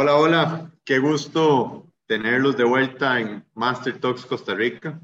Hola, 0.00 0.14
hola, 0.14 0.70
qué 0.84 1.00
gusto 1.00 1.92
tenerlos 2.06 2.56
de 2.56 2.62
vuelta 2.62 3.18
en 3.18 3.44
Master 3.54 3.98
Talks 3.98 4.26
Costa 4.26 4.54
Rica, 4.54 5.00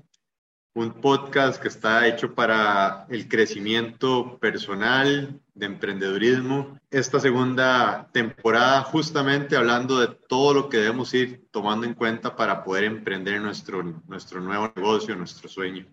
un 0.72 0.92
podcast 1.00 1.60
que 1.60 1.66
está 1.66 2.06
hecho 2.06 2.32
para 2.32 3.04
el 3.08 3.26
crecimiento 3.26 4.38
personal, 4.38 5.40
de 5.52 5.66
emprendedurismo. 5.66 6.78
Esta 6.92 7.18
segunda 7.18 8.08
temporada 8.12 8.82
justamente 8.82 9.56
hablando 9.56 9.98
de 9.98 10.14
todo 10.28 10.54
lo 10.54 10.68
que 10.68 10.76
debemos 10.76 11.12
ir 11.12 11.44
tomando 11.50 11.88
en 11.88 11.94
cuenta 11.94 12.36
para 12.36 12.62
poder 12.62 12.84
emprender 12.84 13.40
nuestro, 13.40 13.82
nuestro 14.06 14.40
nuevo 14.40 14.72
negocio, 14.76 15.16
nuestro 15.16 15.48
sueño. 15.48 15.86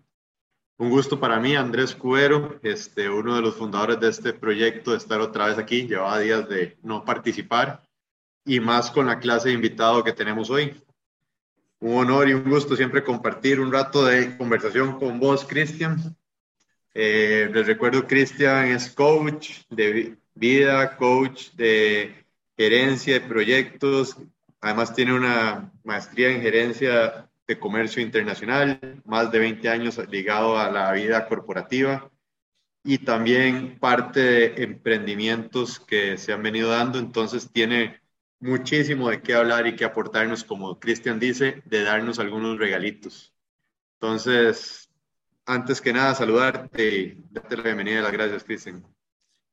Un 0.78 0.92
gusto 0.92 1.20
para 1.20 1.40
mí, 1.40 1.56
Andrés 1.56 1.96
Cuero, 1.96 2.60
este, 2.62 3.10
uno 3.10 3.36
de 3.36 3.42
los 3.42 3.56
fundadores 3.56 4.00
de 4.00 4.10
este 4.10 4.34
proyecto, 4.34 4.94
estar 4.94 5.20
otra 5.22 5.48
vez 5.48 5.58
aquí. 5.58 5.88
Llevaba 5.88 6.20
días 6.20 6.48
de 6.48 6.78
no 6.84 7.04
participar 7.04 7.82
y 8.46 8.60
más 8.60 8.92
con 8.92 9.08
la 9.08 9.20
clase 9.20 9.50
de 9.50 9.56
invitado 9.56 10.04
que 10.04 10.14
tenemos 10.14 10.50
hoy. 10.50 10.82
Un 11.80 11.98
honor 11.98 12.30
y 12.30 12.34
un 12.34 12.50
gusto 12.50 12.76
siempre 12.76 13.04
compartir 13.04 13.60
un 13.60 13.72
rato 13.72 14.06
de 14.06 14.38
conversación 14.38 15.00
con 15.00 15.20
vos, 15.20 15.46
Cristian. 15.46 16.16
Eh, 16.94 17.50
les 17.54 17.68
recuerdo, 17.68 18.06
Cristian 18.06 18.68
es 18.68 18.92
coach 18.92 19.62
de 19.70 20.18
vida, 20.36 20.98
coach 20.98 21.52
de 21.54 22.26
gerencia 22.58 23.14
de 23.14 23.22
proyectos. 23.22 24.18
Además 24.60 24.94
tiene 24.94 25.14
una 25.14 25.72
maestría 25.84 26.30
en 26.30 26.42
gerencia 26.42 27.30
de 27.48 27.60
comercio 27.60 28.02
internacional, 28.02 29.02
más 29.06 29.32
de 29.32 29.40
20 29.40 29.70
años 29.70 30.00
ligado 30.10 30.58
a 30.58 30.70
la 30.70 30.92
vida 30.94 31.28
corporativa 31.28 32.12
y 32.84 33.00
también 33.00 33.78
parte 33.80 34.20
de 34.20 34.64
emprendimientos 34.64 35.80
que 35.80 36.18
se 36.18 36.34
han 36.34 36.44
venido 36.44 36.70
dando. 36.70 37.00
Entonces 37.00 37.52
tiene 37.52 38.01
muchísimo 38.42 39.10
de 39.10 39.22
qué 39.22 39.36
hablar 39.36 39.68
y 39.68 39.76
qué 39.76 39.86
aportarnos, 39.86 40.44
como 40.44 40.80
Cristian 40.80 41.20
dice, 41.20 41.62
de 41.66 41.84
darnos 41.84 42.20
algunos 42.20 42.58
regalitos. 42.58 43.34
Entonces, 44.00 44.90
antes 45.46 45.80
que 45.80 45.94
nada, 45.94 46.16
saludarte 46.16 46.98
y 46.98 47.24
darte 47.30 47.56
la 47.56 47.64
bienvenida 47.64 48.00
y 48.00 48.02
las 48.02 48.12
gracias, 48.12 48.44
Cristian. 48.44 48.84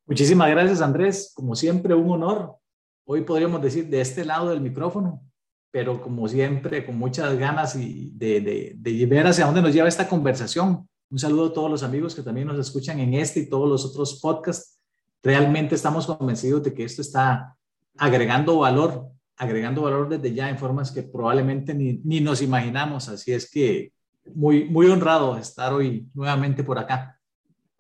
Muchísimas 0.07 0.51
gracias, 0.51 0.81
Andrés. 0.81 1.33
Como 1.35 1.55
siempre, 1.55 1.95
un 1.95 2.11
honor. 2.11 2.57
Hoy 3.05 3.23
podríamos 3.23 3.63
decir 3.63 3.89
de 3.89 4.01
este 4.01 4.25
lado 4.25 4.49
del 4.49 4.61
micrófono, 4.61 5.23
pero 5.71 6.01
como 6.01 6.27
siempre, 6.27 6.85
con 6.85 6.97
muchas 6.99 7.39
ganas 7.39 7.77
y 7.77 8.11
de, 8.15 8.41
de, 8.41 8.75
de 8.77 9.07
ver 9.07 9.27
hacia 9.27 9.45
dónde 9.45 9.63
nos 9.63 9.73
lleva 9.73 9.89
esta 9.89 10.09
conversación. 10.09 10.89
Un 11.11 11.19
saludo 11.19 11.47
a 11.47 11.53
todos 11.53 11.71
los 11.71 11.83
amigos 11.83 12.15
que 12.15 12.23
también 12.23 12.47
nos 12.47 12.59
escuchan 12.59 13.01
en 13.01 13.15
este 13.15 13.41
y 13.41 13.49
todos 13.49 13.69
los 13.69 13.85
otros 13.85 14.19
podcasts. 14.21 14.81
Realmente 15.23 15.75
estamos 15.75 16.07
convencidos 16.07 16.63
de 16.63 16.73
que 16.73 16.85
esto 16.85 17.03
está 17.03 17.58
agregando 17.99 18.59
valor, 18.59 19.09
agregando 19.37 19.83
valor 19.83 20.09
desde 20.09 20.35
ya 20.35 20.49
en 20.49 20.59
formas 20.59 20.91
que 20.91 21.03
probablemente 21.03 21.75
ni, 21.75 22.01
ni 22.05 22.21
nos 22.21 22.43
imaginamos. 22.43 23.09
Así 23.09 23.33
es 23.33 23.51
que 23.51 23.93
muy, 24.35 24.65
muy 24.65 24.87
honrado 24.87 25.37
estar 25.37 25.73
hoy 25.73 26.09
nuevamente 26.15 26.65
por 26.65 26.79
acá. 26.79 27.19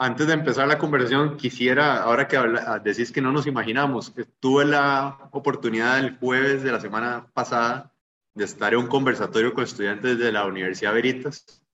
Antes 0.00 0.28
de 0.28 0.34
empezar 0.34 0.68
la 0.68 0.78
conversación, 0.78 1.36
quisiera, 1.36 2.04
ahora 2.04 2.28
que 2.28 2.36
habla, 2.36 2.78
decís 2.78 3.10
que 3.10 3.20
no 3.20 3.32
nos 3.32 3.48
imaginamos, 3.48 4.14
tuve 4.38 4.64
la 4.64 5.28
oportunidad 5.32 5.98
el 5.98 6.16
jueves 6.18 6.62
de 6.62 6.70
la 6.70 6.78
semana 6.78 7.26
pasada 7.34 7.92
de 8.32 8.44
estar 8.44 8.72
en 8.72 8.80
un 8.80 8.86
conversatorio 8.86 9.52
con 9.52 9.64
estudiantes 9.64 10.16
de 10.16 10.30
la 10.30 10.46
Universidad 10.46 10.94
Veritas 10.94 11.64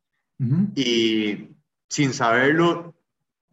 y 0.74 1.50
sin 1.90 2.14
saberlo, 2.14 2.94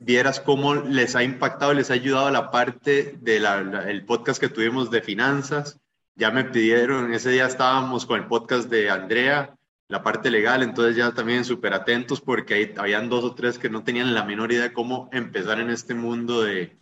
vieras 0.01 0.39
cómo 0.39 0.75
les 0.75 1.15
ha 1.15 1.23
impactado, 1.23 1.73
les 1.73 1.91
ha 1.91 1.93
ayudado 1.93 2.29
la 2.31 2.49
parte 2.49 3.17
del 3.21 4.03
podcast 4.05 4.41
que 4.41 4.49
tuvimos 4.49 4.89
de 4.89 5.01
finanzas. 5.01 5.79
Ya 6.15 6.31
me 6.31 6.43
pidieron, 6.43 7.13
ese 7.13 7.29
día 7.29 7.45
estábamos 7.45 8.05
con 8.05 8.19
el 8.19 8.27
podcast 8.27 8.69
de 8.69 8.89
Andrea, 8.89 9.55
la 9.87 10.03
parte 10.03 10.31
legal, 10.31 10.63
entonces 10.63 10.95
ya 10.95 11.11
también 11.13 11.45
súper 11.45 11.73
atentos 11.73 12.19
porque 12.19 12.53
ahí 12.53 12.73
habían 12.77 13.09
dos 13.09 13.23
o 13.23 13.35
tres 13.35 13.59
que 13.59 13.69
no 13.69 13.83
tenían 13.83 14.13
la 14.13 14.25
menor 14.25 14.51
idea 14.51 14.63
de 14.63 14.73
cómo 14.73 15.09
empezar 15.11 15.59
en 15.59 15.69
este 15.69 15.93
mundo 15.93 16.41
de, 16.41 16.77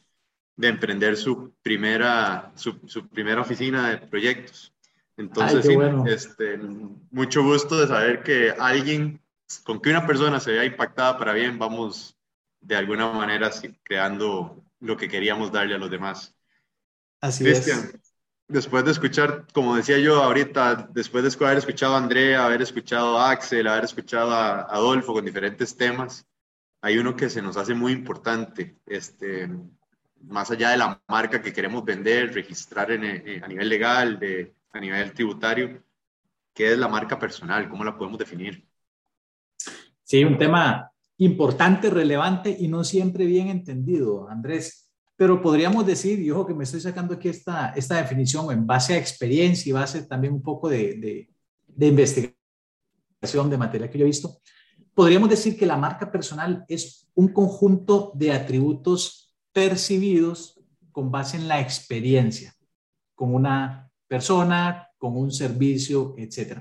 de 0.56 0.68
emprender 0.68 1.18
su 1.18 1.54
primera, 1.62 2.52
su, 2.56 2.80
su, 2.86 3.08
primera 3.08 3.42
oficina 3.42 3.90
de 3.90 3.98
proyectos. 3.98 4.74
Entonces, 5.18 5.66
sí, 5.66 5.76
bueno. 5.76 6.06
este, 6.08 6.58
mucho 7.12 7.44
gusto 7.44 7.80
de 7.80 7.88
saber 7.88 8.24
que 8.24 8.54
alguien, 8.58 9.22
con 9.64 9.82
que 9.82 9.90
una 9.90 10.08
persona 10.08 10.40
se 10.40 10.54
vea 10.54 10.64
impactada 10.64 11.18
para 11.18 11.34
bien, 11.34 11.60
vamos 11.60 12.16
de 12.62 12.76
alguna 12.76 13.12
manera 13.12 13.52
creando 13.84 14.64
lo 14.80 14.98
que 14.98 15.08
queríamos 15.08 15.52
darle 15.52 15.76
a 15.76 15.78
los 15.80 15.92
demás. 15.92 16.36
Así 17.22 17.44
Cristian, 17.44 17.80
es 17.80 18.10
después 18.50 18.84
de 18.84 18.92
escuchar, 18.92 19.46
como 19.54 19.76
decía 19.76 20.00
yo 20.00 20.22
ahorita, 20.22 20.90
después 20.92 21.24
de 21.24 21.46
haber 21.46 21.60
escuchado 21.60 21.96
a 21.96 22.00
Andrea, 22.00 22.46
haber 22.46 22.62
escuchado 22.62 23.18
a 23.18 23.32
Axel, 23.32 23.68
haber 23.68 23.86
escuchado 23.86 24.32
a 24.32 24.62
Adolfo 24.62 25.14
con 25.14 25.24
diferentes 25.24 25.78
temas, 25.78 26.28
hay 26.82 26.98
uno 26.98 27.16
que 27.16 27.30
se 27.30 27.42
nos 27.42 27.58
hace 27.58 27.74
muy 27.74 27.94
importante, 27.94 28.78
este, 28.86 29.50
más 30.22 30.50
allá 30.52 30.72
de 30.72 30.78
la 30.78 31.02
marca 31.08 31.42
que 31.42 31.54
queremos 31.54 31.86
vender, 31.86 32.34
registrar 32.34 32.92
en, 32.92 33.04
eh, 33.06 33.42
a 33.44 33.48
nivel 33.48 33.70
legal, 33.70 34.20
de, 34.20 34.54
a 34.74 34.80
nivel 34.80 35.14
tributario, 35.14 35.84
¿qué 36.54 36.72
es 36.72 36.78
la 36.78 36.88
marca 36.88 37.20
personal? 37.20 37.70
¿Cómo 37.70 37.84
la 37.84 37.96
podemos 37.96 38.18
definir? 38.18 38.68
Sí, 40.04 40.24
un 40.24 40.38
tema 40.40 40.89
importante, 41.20 41.90
relevante 41.90 42.56
y 42.60 42.68
no 42.68 42.84
siempre 42.84 43.26
bien 43.26 43.50
entendido, 43.50 44.28
Andrés. 44.30 44.90
Pero 45.16 45.42
podríamos 45.42 45.86
decir, 45.86 46.20
y 46.20 46.32
ojo 46.32 46.48
que 46.48 46.54
me 46.54 46.64
estoy 46.64 46.80
sacando 46.80 47.14
aquí 47.14 47.28
esta, 47.28 47.74
esta 47.76 47.98
definición 47.98 48.52
en 48.52 48.66
base 48.66 48.94
a 48.94 48.98
experiencia 48.98 49.70
y 49.70 49.74
base 49.74 50.04
también 50.04 50.34
un 50.34 50.42
poco 50.42 50.70
de, 50.70 50.96
de, 50.96 51.30
de 51.68 51.88
investigación 51.88 53.50
de 53.50 53.58
materia 53.58 53.90
que 53.90 53.98
yo 53.98 54.06
he 54.06 54.08
visto, 54.08 54.40
podríamos 54.94 55.30
decir 55.30 55.58
que 55.58 55.66
la 55.66 55.76
marca 55.76 56.10
personal 56.10 56.64
es 56.70 57.10
un 57.16 57.28
conjunto 57.34 58.14
de 58.16 58.32
atributos 58.32 59.36
percibidos 59.52 60.62
con 60.94 61.12
base 61.12 61.36
en 61.36 61.50
la 61.50 61.60
experiencia, 61.60 62.56
con 63.14 63.36
una 63.36 63.92
persona, 64.08 64.88
con 64.98 65.18
un 65.18 65.32
servicio, 65.32 66.16
etc. 66.18 66.60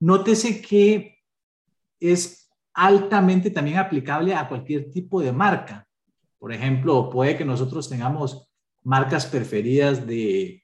Nótese 0.00 0.60
que 0.60 1.22
es 2.00 2.45
altamente 2.76 3.50
también 3.50 3.78
aplicable 3.78 4.34
a 4.34 4.46
cualquier 4.46 4.90
tipo 4.90 5.22
de 5.22 5.32
marca. 5.32 5.88
Por 6.38 6.52
ejemplo, 6.52 7.08
puede 7.08 7.36
que 7.36 7.44
nosotros 7.44 7.88
tengamos 7.88 8.50
marcas 8.84 9.24
preferidas 9.24 10.06
de 10.06 10.62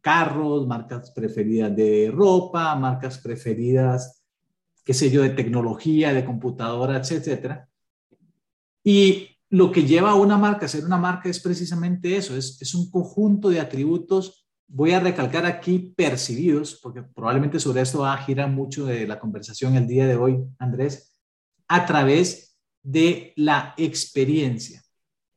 carros, 0.00 0.66
marcas 0.66 1.10
preferidas 1.10 1.76
de 1.76 2.10
ropa, 2.12 2.74
marcas 2.76 3.18
preferidas, 3.18 4.24
qué 4.84 4.94
sé 4.94 5.10
yo, 5.10 5.20
de 5.20 5.30
tecnología, 5.30 6.14
de 6.14 6.24
computadora, 6.24 6.96
etcétera. 6.96 7.68
Y 8.82 9.28
lo 9.50 9.70
que 9.70 9.84
lleva 9.84 10.12
a 10.12 10.14
una 10.14 10.38
marca 10.38 10.64
a 10.64 10.68
ser 10.68 10.86
una 10.86 10.96
marca 10.96 11.28
es 11.28 11.40
precisamente 11.40 12.16
eso, 12.16 12.34
es, 12.34 12.60
es 12.62 12.74
un 12.74 12.90
conjunto 12.90 13.50
de 13.50 13.60
atributos, 13.60 14.46
voy 14.66 14.92
a 14.92 15.00
recalcar 15.00 15.44
aquí 15.44 15.92
percibidos, 15.94 16.80
porque 16.82 17.02
probablemente 17.02 17.60
sobre 17.60 17.82
esto 17.82 18.00
va 18.00 18.14
a 18.14 18.22
girar 18.22 18.50
mucho 18.50 18.86
de 18.86 19.06
la 19.06 19.18
conversación 19.18 19.74
el 19.74 19.86
día 19.86 20.06
de 20.06 20.16
hoy, 20.16 20.38
Andrés, 20.58 21.09
a 21.70 21.86
través 21.86 22.58
de 22.82 23.32
la 23.36 23.74
experiencia. 23.76 24.82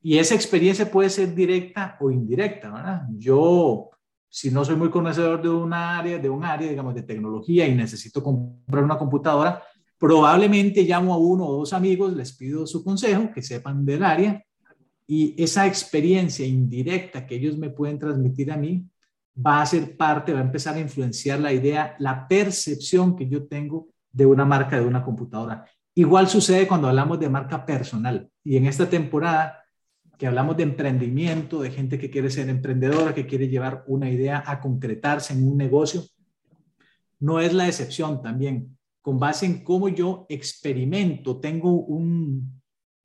Y 0.02 0.18
esa 0.18 0.34
experiencia 0.34 0.90
puede 0.90 1.08
ser 1.08 1.32
directa 1.32 1.96
o 2.00 2.10
indirecta, 2.10 2.72
¿verdad? 2.72 3.02
Yo, 3.16 3.90
si 4.28 4.50
no 4.50 4.64
soy 4.64 4.74
muy 4.74 4.90
conocedor 4.90 5.40
de 5.40 5.48
un 5.48 5.72
área, 5.72 6.18
de 6.18 6.28
un 6.28 6.44
área, 6.44 6.68
digamos, 6.68 6.92
de 6.96 7.04
tecnología 7.04 7.68
y 7.68 7.74
necesito 7.76 8.20
comprar 8.20 8.82
una 8.82 8.98
computadora, 8.98 9.62
probablemente 9.96 10.82
llamo 10.82 11.14
a 11.14 11.18
uno 11.18 11.46
o 11.46 11.58
dos 11.58 11.72
amigos, 11.72 12.12
les 12.14 12.36
pido 12.36 12.66
su 12.66 12.82
consejo, 12.82 13.30
que 13.32 13.40
sepan 13.40 13.84
del 13.86 14.02
área, 14.02 14.44
y 15.06 15.40
esa 15.40 15.68
experiencia 15.68 16.44
indirecta 16.44 17.26
que 17.28 17.36
ellos 17.36 17.56
me 17.56 17.70
pueden 17.70 18.00
transmitir 18.00 18.50
a 18.50 18.56
mí 18.56 18.84
va 19.34 19.62
a 19.62 19.66
ser 19.66 19.96
parte, 19.96 20.32
va 20.32 20.40
a 20.40 20.44
empezar 20.44 20.74
a 20.74 20.80
influenciar 20.80 21.38
la 21.38 21.52
idea, 21.52 21.94
la 22.00 22.26
percepción 22.26 23.14
que 23.14 23.28
yo 23.28 23.46
tengo 23.46 23.86
de 24.10 24.26
una 24.26 24.44
marca, 24.44 24.80
de 24.80 24.86
una 24.86 25.04
computadora. 25.04 25.64
Igual 25.94 26.28
sucede 26.28 26.66
cuando 26.66 26.88
hablamos 26.88 27.20
de 27.20 27.28
marca 27.28 27.64
personal. 27.64 28.28
Y 28.42 28.56
en 28.56 28.66
esta 28.66 28.88
temporada 28.88 29.64
que 30.18 30.26
hablamos 30.26 30.56
de 30.56 30.64
emprendimiento, 30.64 31.62
de 31.62 31.70
gente 31.70 31.98
que 31.98 32.10
quiere 32.10 32.30
ser 32.30 32.48
emprendedora, 32.48 33.14
que 33.14 33.26
quiere 33.26 33.48
llevar 33.48 33.84
una 33.86 34.10
idea 34.10 34.42
a 34.46 34.60
concretarse 34.60 35.32
en 35.34 35.46
un 35.46 35.56
negocio, 35.56 36.04
no 37.20 37.40
es 37.40 37.52
la 37.52 37.66
excepción 37.66 38.22
también. 38.22 38.76
Con 39.00 39.18
base 39.18 39.46
en 39.46 39.62
cómo 39.62 39.88
yo 39.88 40.26
experimento, 40.28 41.38
tengo 41.38 41.72
un, 41.72 42.60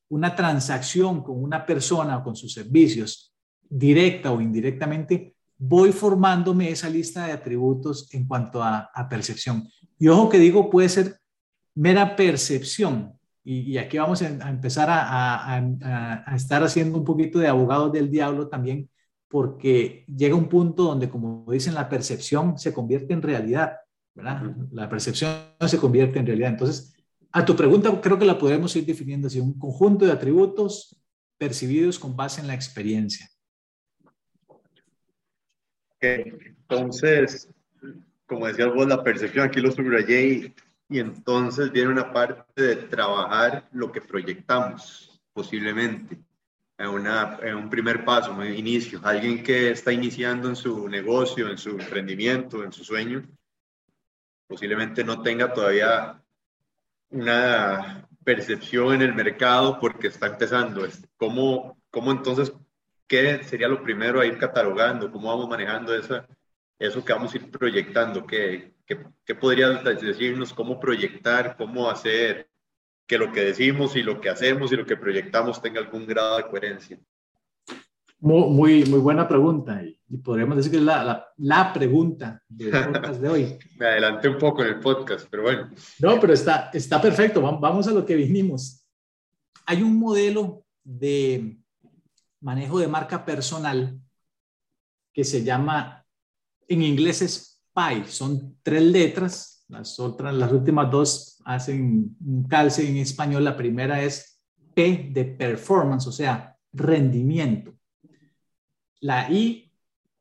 una 0.10 0.36
transacción 0.36 1.24
con 1.24 1.44
una 1.44 1.66
persona 1.66 2.18
o 2.18 2.24
con 2.24 2.36
sus 2.36 2.54
servicios, 2.54 3.34
directa 3.70 4.32
o 4.32 4.42
indirectamente, 4.42 5.36
voy 5.58 5.92
formándome 5.92 6.70
esa 6.70 6.90
lista 6.90 7.28
de 7.28 7.34
atributos 7.34 8.14
en 8.14 8.28
cuanto 8.28 8.64
a, 8.64 8.90
a 8.94 9.10
percepción. 9.10 9.68
Y 10.00 10.08
ojo 10.08 10.30
que 10.30 10.40
digo, 10.40 10.70
puede 10.70 10.90
ser 10.90 11.19
mera 11.80 12.18
percepción, 12.18 13.14
y, 13.42 13.78
aquí 13.78 13.98
vamos 13.98 14.22
a, 14.22 14.50
empezar 14.50 14.90
a, 14.92 16.36
estar 16.36 16.62
haciendo 16.62 16.98
un 16.98 17.06
poquito 17.06 17.40
de 17.40 17.48
abogados 17.48 17.94
del 17.94 18.12
diablo 18.12 18.50
también, 18.50 18.90
porque 19.30 20.04
llega 20.08 20.36
un 20.36 20.50
punto 20.50 20.84
donde, 20.84 21.10
como 21.10 21.46
dicen, 21.50 21.74
la 21.74 21.88
percepción 21.88 22.58
se 22.58 22.74
convierte 22.74 23.14
en 23.14 23.22
realidad, 23.22 23.78
¿verdad? 24.14 24.44
La 24.72 24.90
percepción 24.90 25.32
se 25.66 25.78
convierte 25.78 26.20
en 26.20 26.26
realidad. 26.26 26.50
Entonces, 26.50 26.94
a 27.32 27.46
tu 27.46 27.56
pregunta, 27.56 27.90
creo 28.02 28.20
que 28.20 28.26
la 28.26 28.38
podemos 28.38 28.76
ir 28.76 28.86
definiendo 28.86 29.28
así, 29.28 29.40
un 29.40 29.58
conjunto 29.58 30.06
de 30.06 30.12
atributos 30.12 31.02
percibidos 31.38 31.98
con 31.98 32.14
base 32.14 32.42
en 32.42 32.48
la 32.48 32.56
experiencia. 32.56 33.30
Entonces, 36.02 37.50
como 38.26 38.48
decías 38.48 38.74
vos, 38.74 38.86
la 38.86 39.02
percepción, 39.02 39.46
aquí 39.46 39.62
lo 39.62 39.72
subrayé, 39.72 40.28
y 40.28 40.54
entonces 40.98 41.72
viene 41.72 41.92
una 41.92 42.12
parte 42.12 42.62
de 42.62 42.76
trabajar 42.76 43.70
lo 43.72 43.92
que 43.92 44.02
proyectamos, 44.02 45.22
posiblemente 45.32 46.18
en, 46.80 47.56
un 47.56 47.70
primer 47.70 48.06
paso, 48.06 48.32
un 48.32 48.46
inicio. 48.46 49.00
Alguien 49.04 49.44
que 49.44 49.72
está 49.72 49.92
iniciando 49.92 50.48
en 50.48 50.56
su 50.56 50.88
negocio, 50.88 51.50
en 51.50 51.58
su 51.58 51.72
emprendimiento, 51.72 52.64
en 52.64 52.72
su 52.72 52.84
sueño, 52.84 53.24
posiblemente 54.48 55.04
no 55.04 55.22
tenga 55.22 55.54
todavía 55.54 56.24
una 57.12 58.08
percepción 58.24 58.96
en 58.96 59.02
el 59.02 59.14
mercado 59.14 59.80
porque 59.80 60.08
está 60.08 60.28
empezando. 60.28 60.88
¿Cómo, 61.18 61.78
cómo 61.92 62.12
entonces, 62.12 62.54
qué 63.08 63.44
sería 63.44 63.68
lo 63.68 63.84
primero 63.84 64.22
a 64.22 64.26
ir 64.26 64.38
catalogando? 64.38 65.12
¿Cómo 65.12 65.30
vamos 65.30 65.50
manejando 65.50 65.94
esa, 65.94 66.26
eso 66.80 67.04
que 67.04 67.14
vamos 67.14 67.34
a 67.34 67.38
ir 67.38 67.52
proyectando? 67.52 68.26
¿Qué, 68.26 68.74
qué, 68.90 69.00
qué 69.24 69.36
podrías 69.36 69.84
decirnos? 69.84 70.52
¿Cómo 70.52 70.80
proyectar? 70.80 71.56
¿Cómo 71.56 71.90
hacer 71.90 72.50
que 73.08 73.18
lo 73.18 73.32
que 73.32 73.42
decimos 73.42 73.96
y 73.96 74.02
lo 74.02 74.20
que 74.20 74.30
hacemos 74.30 74.72
y 74.72 74.76
lo 74.76 74.86
que 74.86 74.98
proyectamos 74.98 75.62
tenga 75.62 75.80
algún 75.80 76.08
grado 76.08 76.38
de 76.38 76.48
coherencia? 76.48 77.00
Muy, 78.22 78.84
muy, 78.84 79.00
buena 79.00 79.28
pregunta 79.28 79.82
y, 79.82 79.98
podríamos 80.18 80.58
decir 80.58 80.72
que 80.72 80.78
es 80.78 80.84
la, 80.84 81.26
la, 81.38 81.72
pregunta 81.72 82.44
del 82.50 82.72
podcast 82.72 83.22
de 83.22 83.30
hoy. 83.30 83.58
Me 83.78 83.86
adelanté 83.86 84.28
un 84.28 84.38
poco 84.38 84.62
en 84.64 84.70
el 84.70 84.80
podcast, 84.80 85.28
pero 85.30 85.44
bueno. 85.44 85.70
No, 86.00 86.20
pero 86.20 86.34
está, 86.34 86.70
está 86.74 87.02
perfecto. 87.02 87.42
Vamos 87.42 87.88
a 87.88 87.92
lo 87.92 88.06
que 88.06 88.16
vinimos. 88.16 88.86
Hay 89.66 89.84
un 89.84 89.98
modelo 89.98 90.66
de 90.84 91.58
manejo 92.42 92.80
de 92.80 92.88
marca 92.88 93.24
personal 93.24 93.98
que 95.14 95.24
se 95.24 95.44
llama, 95.44 96.06
en 96.68 96.82
inglés 96.82 97.22
es 97.22 97.59
PI, 97.74 98.06
son 98.08 98.58
tres 98.64 98.84
letras 98.84 99.60
las 99.70 100.00
otras, 100.00 100.34
las 100.34 100.52
últimas 100.52 100.90
dos 100.90 101.42
hacen 101.46 102.18
un 102.26 102.44
calce 102.48 102.88
en 102.88 102.98
español. 102.98 103.44
La 103.44 103.56
primera 103.56 104.02
es 104.04 104.42
P 104.74 105.12
de 105.14 105.26
performance, 105.26 106.08
o 106.08 106.12
sea, 106.12 106.58
rendimiento. 106.74 107.76
La 109.00 109.32
I 109.32 109.72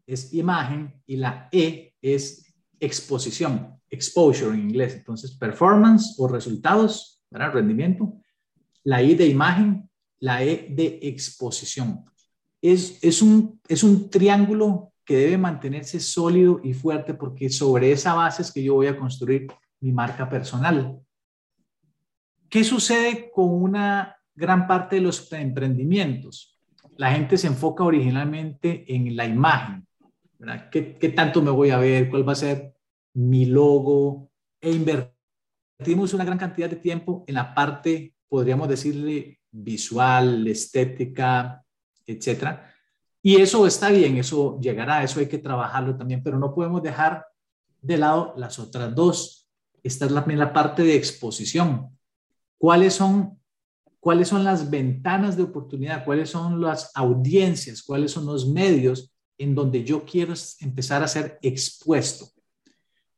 es 0.07 0.33
imagen 0.35 1.03
y 1.07 1.17
la 1.17 1.49
E 1.51 1.95
es 2.01 2.55
exposición, 2.79 3.81
exposure 3.89 4.55
en 4.55 4.69
inglés. 4.69 4.95
Entonces, 4.97 5.33
performance 5.33 6.15
o 6.19 6.29
resultados, 6.29 7.23
¿verdad? 7.31 7.53
rendimiento. 7.55 8.21
La 8.85 9.03
I 9.03 9.15
de 9.15 9.27
imagen, 9.27 9.89
la 10.21 10.45
E 10.45 10.69
de 10.71 10.99
exposición. 11.03 12.05
Es, 12.61 13.03
es, 13.03 13.23
un, 13.23 13.61
es 13.67 13.83
un 13.83 14.11
triángulo 14.11 14.93
que 15.09 15.17
debe 15.17 15.39
mantenerse 15.39 16.01
sólido 16.01 16.61
y 16.63 16.75
fuerte 16.75 17.15
porque 17.15 17.49
sobre 17.49 17.91
esa 17.93 18.13
base 18.13 18.43
es 18.43 18.53
que 18.53 18.63
yo 18.63 18.75
voy 18.75 18.89
a 18.89 18.99
construir 18.99 19.47
mi 19.81 19.91
marca 19.91 20.29
personal. 20.29 21.01
¿Qué 22.51 22.63
sucede 22.63 23.31
con 23.31 23.49
una 23.49 24.19
gran 24.35 24.67
parte 24.67 24.97
de 24.97 25.03
los 25.03 25.33
emprendimientos? 25.33 26.61
La 26.99 27.11
gente 27.13 27.39
se 27.39 27.47
enfoca 27.47 27.85
originalmente 27.85 28.85
en 28.95 29.17
la 29.17 29.25
imagen. 29.25 29.87
¿Qué, 30.71 31.13
tanto 31.17 31.41
me 31.41 31.53
voy 31.53 31.71
a 31.71 31.79
ver? 31.79 32.11
¿Cuál 32.11 32.29
va 32.29 32.33
a 32.33 32.45
ser 32.45 32.75
mi 33.15 33.47
logo? 33.47 34.31
E 34.61 34.73
invertimos 34.73 36.13
una 36.13 36.27
gran 36.27 36.37
cantidad 36.37 36.69
de 36.69 36.77
tiempo 36.77 37.25
en 37.27 37.37
la 37.37 37.55
parte, 37.55 38.15
podríamos 38.29 38.69
decirle, 38.69 39.41
visual, 39.51 40.47
estética, 40.47 41.65
etcétera 42.07 42.75
y 43.23 43.41
eso 43.41 43.67
está 43.67 43.91
bien, 43.91 44.17
eso 44.17 44.59
llegará, 44.61 45.03
eso 45.03 45.21
hay 45.21 45.27
que 45.27 45.39
trabajarlo 45.39 45.97
también, 45.97 46.23
pero 46.23 46.39
no 46.39 46.55
podemos 46.55 46.83
dejar 46.83 47.27
de 47.81 47.97
lado 47.97 48.35
las 48.37 48.59
otras 48.59 48.95
dos. 48.95 49.49
Esta 49.83 50.07
es 50.07 50.13
la, 50.13 50.25
la 50.27 50.53
parte 50.53 50.83
de 50.83 50.95
exposición. 50.95 51.97
¿Cuáles 52.59 52.95
son, 52.95 53.39
¿Cuáles 54.01 54.29
son 54.29 54.45
las 54.45 54.71
ventanas 54.71 55.37
de 55.37 55.45
oportunidad? 55.45 56.05
¿Cuáles 56.05 56.31
son 56.31 56.61
las 56.61 56.91
audiencias? 56.95 57.83
¿Cuáles 57.83 58.13
son 58.13 58.27
los 58.27 58.49
medios 58.49 59.13
en 59.37 59.55
donde 59.55 59.85
yo 59.85 60.05
quiero 60.05 60.35
empezar 60.61 61.03
a 61.03 61.09
ser 61.09 61.39
expuesto? 61.43 62.29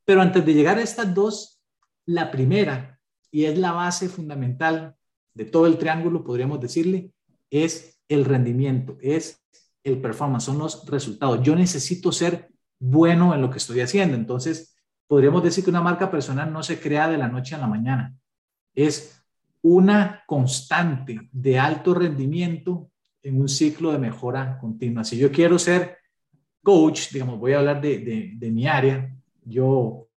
Pero 0.05 0.23
antes 0.23 0.44
de 0.44 0.55
llegar 0.55 0.79
a 0.79 0.82
estas 0.82 1.14
dos, 1.14 1.62
la 2.06 2.31
primera, 2.31 2.99
y 3.31 3.44
es 3.44 3.58
la 3.58 3.73
base 3.73 4.08
fundamental 4.08 4.96
de 5.35 5.44
todo 5.44 5.67
el 5.67 5.79
triángulo, 5.79 6.25
podríamos 6.25 6.61
decirle, 6.61 7.12
es 7.50 8.00
el 8.08 8.25
rendimiento, 8.25 8.99
es 9.00 9.39
el 9.85 10.00
performance, 10.00 10.44
son 10.44 10.59
los 10.59 10.87
resultados. 10.87 11.43
Yo 11.43 11.55
necesito 11.56 12.12
ser 12.12 12.50
bueno 12.79 13.35
en 13.35 13.41
lo 13.41 13.50
que 13.50 13.59
estoy 13.59 13.81
haciendo. 13.81 14.17
Entonces, 14.17 14.77
podríamos 15.06 15.43
decir 15.43 15.65
que 15.65 15.71
una 15.71 15.82
marca 15.82 16.11
personal 16.11 16.53
no 16.53 16.62
se 16.62 16.81
crea 16.81 17.09
de 17.09 17.19
la 17.19 17.29
noche 17.29 17.55
a 17.55 17.59
la 17.59 17.67
mañana. 17.67 18.15
Es 18.75 19.23
una 19.62 20.23
constante 20.27 21.29
de 21.32 21.59
alto 21.59 21.94
rendimiento 21.94 22.91
en 23.23 23.41
un 23.41 23.49
ciclo 23.49 23.93
de 23.93 23.99
mejora 23.99 24.59
continua. 24.59 25.05
Si 25.05 25.19
yo 25.19 25.31
quiero 25.31 25.59
ser 25.59 25.99
coach, 26.62 27.11
digamos, 27.12 27.38
voy 27.38 27.53
a 27.53 27.59
hablar 27.59 27.81
de, 27.81 28.35
de, 28.37 28.50
mi 28.50 28.67
área, 28.67 29.15
yo, 29.44 30.09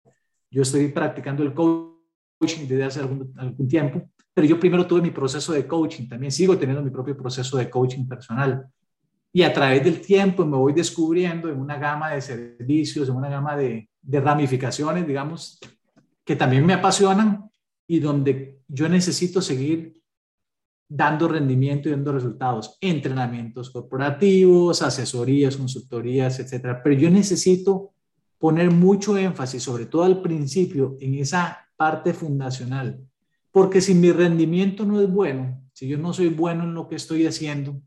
yo 0.49 0.61
estoy 0.61 0.87
practicando 0.89 1.43
el 1.43 1.53
coaching 1.53 2.67
desde 2.67 2.83
hace 2.83 2.99
algún, 2.99 3.33
algún 3.37 3.67
tiempo, 3.67 4.09
pero 4.33 4.47
yo 4.47 4.59
primero 4.59 4.87
tuve 4.87 5.01
mi 5.01 5.11
proceso 5.11 5.53
de 5.53 5.67
coaching, 5.67 6.07
también 6.07 6.31
sigo 6.31 6.57
teniendo 6.57 6.83
mi 6.83 6.89
propio 6.89 7.15
proceso 7.15 7.57
de 7.57 7.69
coaching 7.69 8.07
personal 8.07 8.65
y 9.35 9.41
a 9.41 9.51
través 9.51 9.83
del 9.83 9.99
tiempo 9.99 10.45
me 10.45 10.57
voy 10.57 10.73
descubriendo 10.73 11.49
en 11.49 11.59
una 11.59 11.79
gama 11.79 12.11
de 12.11 12.21
servicios, 12.21 13.09
en 13.09 13.15
una 13.15 13.29
gama 13.29 13.57
de, 13.57 13.89
ramificaciones, 14.03 15.07
digamos, 15.07 15.59
que 16.23 16.35
también 16.35 16.63
me 16.65 16.73
apasionan 16.73 17.49
y 17.87 17.99
donde 17.99 18.59
yo 18.67 18.87
necesito 18.87 19.41
seguir 19.41 19.99
dando 20.87 21.27
rendimiento 21.27 21.89
y 21.89 21.93
dando 21.93 22.11
resultados, 22.11 22.77
entrenamientos 22.79 23.71
corporativos, 23.71 24.83
asesorías, 24.83 25.57
consultorías, 25.57 26.39
etcétera. 26.39 26.83
Pero 26.83 26.95
yo 26.95 27.09
necesito 27.09 27.93
poner 28.37 28.69
mucho 28.69 29.17
énfasis, 29.17 29.63
sobre 29.63 29.87
todo 29.87 30.03
al 30.03 30.21
principio, 30.21 30.95
en 30.99 31.15
esa 31.15 31.69
parte 31.75 32.13
fundacional, 32.13 33.03
porque 33.51 33.81
si 33.81 33.95
mi 33.95 34.11
rendimiento 34.11 34.85
no 34.85 35.01
es 35.01 35.09
bueno, 35.09 35.59
si 35.73 35.87
yo 35.87 35.97
no 35.97 36.13
soy 36.13 36.27
bueno 36.27 36.65
en 36.65 36.75
lo 36.75 36.87
que 36.87 36.97
estoy 36.97 37.25
haciendo, 37.25 37.81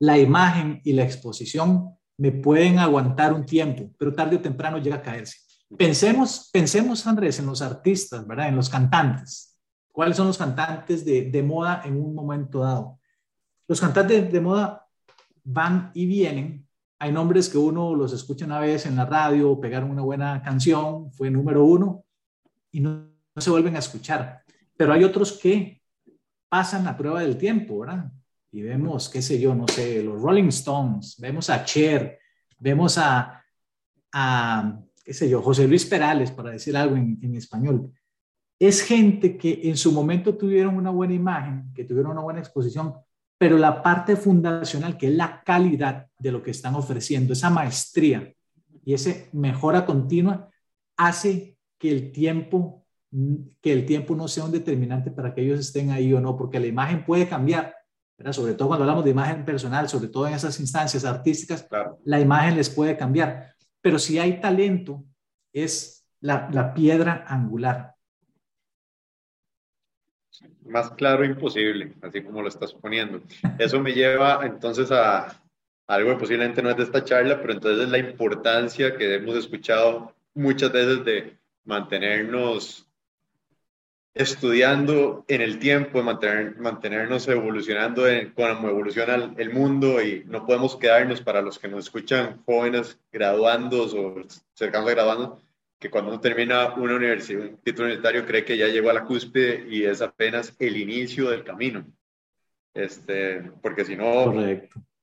la 0.00 0.18
imagen 0.18 0.80
y 0.84 0.92
la 0.92 1.04
exposición 1.04 1.96
me 2.18 2.32
pueden 2.32 2.78
aguantar 2.78 3.32
un 3.32 3.46
tiempo, 3.46 3.90
pero 3.96 4.12
tarde 4.12 4.36
o 4.36 4.40
temprano 4.40 4.78
llega 4.78 4.96
a 4.96 5.02
caerse. 5.02 5.38
Pensemos, 5.76 6.48
pensemos, 6.52 7.06
Andrés, 7.06 7.38
en 7.38 7.46
los 7.46 7.62
artistas, 7.62 8.26
¿verdad? 8.26 8.48
En 8.48 8.56
los 8.56 8.68
cantantes. 8.68 9.56
¿Cuáles 9.92 10.16
son 10.16 10.26
los 10.26 10.38
cantantes 10.38 11.04
de, 11.04 11.42
moda 11.42 11.82
en 11.84 11.96
un 11.96 12.14
momento 12.14 12.60
dado? 12.60 12.98
Los 13.66 13.80
cantantes 13.80 14.32
de, 14.32 14.40
moda 14.40 14.86
van 15.44 15.90
y 15.94 16.06
vienen. 16.06 16.66
Hay 16.98 17.12
nombres 17.12 17.48
que 17.48 17.58
uno 17.58 17.94
los 17.94 18.12
escucha 18.12 18.46
una 18.46 18.60
vez 18.60 18.86
en 18.86 18.96
la 18.96 19.04
radio, 19.04 19.60
pegaron 19.60 19.90
una 19.90 20.02
buena 20.02 20.42
canción, 20.42 21.12
fue 21.12 21.30
número 21.30 21.64
uno 21.64 22.04
y 22.72 22.80
no, 22.80 23.08
no 23.34 23.42
se 23.42 23.50
vuelven 23.50 23.76
a 23.76 23.80
escuchar. 23.80 24.42
Pero 24.76 24.92
hay 24.92 25.04
otros 25.04 25.32
que 25.32 25.82
pasan 26.48 26.84
la 26.84 26.96
prueba 26.96 27.20
del 27.20 27.36
tiempo, 27.36 27.80
¿verdad? 27.80 28.10
Y 28.50 28.62
vemos, 28.62 29.08
qué 29.08 29.20
sé 29.22 29.38
yo, 29.38 29.54
no 29.54 29.66
sé, 29.68 30.02
los 30.02 30.20
Rolling 30.20 30.48
Stones, 30.48 31.16
vemos 31.18 31.50
a 31.50 31.64
Cher, 31.64 32.18
vemos 32.58 32.98
a, 32.98 33.44
qué 35.04 35.12
sé 35.12 35.28
yo, 35.28 35.42
José 35.42 35.68
Luis 35.68 35.84
Perales, 35.84 36.30
para 36.30 36.50
decir 36.50 36.76
algo 36.76 36.96
en, 36.96 37.18
en 37.22 37.34
español. 37.34 37.92
Es 38.58 38.82
gente 38.82 39.36
que 39.36 39.60
en 39.64 39.76
su 39.76 39.92
momento 39.92 40.36
tuvieron 40.36 40.76
una 40.76 40.90
buena 40.90 41.14
imagen, 41.14 41.72
que 41.74 41.84
tuvieron 41.84 42.12
una 42.12 42.22
buena 42.22 42.40
exposición, 42.40 42.94
pero 43.36 43.56
la 43.56 43.82
parte 43.82 44.16
fundacional, 44.16 44.96
que 44.96 45.08
es 45.08 45.14
la 45.14 45.42
calidad 45.44 46.06
de 46.18 46.32
lo 46.32 46.42
que 46.42 46.50
están 46.50 46.74
ofreciendo, 46.74 47.32
esa 47.32 47.50
maestría 47.50 48.32
y 48.84 48.94
esa 48.94 49.14
mejora 49.32 49.86
continua, 49.86 50.50
hace 50.96 51.56
que 51.78 51.90
el 51.90 52.10
tiempo 52.10 52.78
que 53.62 53.72
el 53.72 53.86
tiempo 53.86 54.14
no 54.14 54.28
sea 54.28 54.44
un 54.44 54.52
determinante 54.52 55.10
para 55.10 55.34
que 55.34 55.42
ellos 55.42 55.60
estén 55.60 55.90
ahí 55.90 56.12
o 56.12 56.20
no, 56.20 56.36
porque 56.36 56.60
la 56.60 56.66
imagen 56.66 57.04
puede 57.04 57.28
cambiar, 57.28 57.74
sobre 58.30 58.54
todo 58.54 58.68
cuando 58.68 58.84
hablamos 58.84 59.04
de 59.04 59.10
imagen 59.10 59.44
personal, 59.44 59.88
sobre 59.88 60.08
todo 60.08 60.26
en 60.26 60.34
esas 60.34 60.58
instancias 60.60 61.04
artísticas, 61.04 61.68
la 62.04 62.20
imagen 62.20 62.56
les 62.56 62.68
puede 62.68 62.96
cambiar. 62.96 63.54
Pero 63.80 63.98
si 63.98 64.18
hay 64.18 64.40
talento, 64.40 65.04
es 65.52 66.04
la, 66.20 66.48
la 66.52 66.74
piedra 66.74 67.24
angular. 67.28 67.94
Más 70.64 70.90
claro 70.90 71.24
imposible, 71.24 71.94
así 72.02 72.22
como 72.22 72.42
lo 72.42 72.48
estás 72.48 72.74
poniendo. 72.74 73.20
Eso 73.58 73.80
me 73.80 73.92
lleva 73.92 74.44
entonces 74.44 74.90
a, 74.92 75.40
algo 75.88 76.10
que 76.10 76.18
posiblemente 76.18 76.62
no 76.62 76.70
es 76.70 76.76
de 76.76 76.82
esta 76.82 77.02
charla, 77.02 77.40
pero 77.40 77.54
entonces 77.54 77.84
es 77.84 77.90
la 77.90 77.98
importancia 77.98 78.96
que 78.96 79.14
hemos 79.14 79.36
escuchado 79.36 80.14
muchas 80.34 80.70
veces 80.70 81.04
de 81.04 81.38
mantenernos 81.64 82.87
estudiando 84.18 85.24
en 85.28 85.40
el 85.40 85.60
tiempo, 85.60 86.02
mantener, 86.02 86.56
mantenernos 86.58 87.28
evolucionando 87.28 88.08
en, 88.08 88.32
como 88.32 88.68
evoluciona 88.68 89.32
el 89.36 89.50
mundo 89.50 90.02
y 90.02 90.24
no 90.26 90.44
podemos 90.44 90.74
quedarnos 90.74 91.20
para 91.20 91.40
los 91.40 91.56
que 91.56 91.68
nos 91.68 91.84
escuchan 91.84 92.42
jóvenes 92.44 92.98
graduandos 93.12 93.94
o 93.94 94.16
cercanos 94.54 94.90
a 94.90 94.94
graduando, 94.94 95.40
que 95.78 95.88
cuando 95.88 96.10
uno 96.10 96.20
termina 96.20 96.74
una 96.74 96.96
universidad, 96.96 97.42
un 97.42 97.58
título 97.58 97.84
universitario 97.84 98.26
cree 98.26 98.44
que 98.44 98.58
ya 98.58 98.66
llegó 98.66 98.90
a 98.90 98.94
la 98.94 99.04
cúspide 99.04 99.64
y 99.70 99.84
es 99.84 100.02
apenas 100.02 100.52
el 100.58 100.76
inicio 100.76 101.30
del 101.30 101.44
camino. 101.44 101.86
Este, 102.74 103.52
porque 103.62 103.84
si 103.84 103.94
no, 103.94 104.34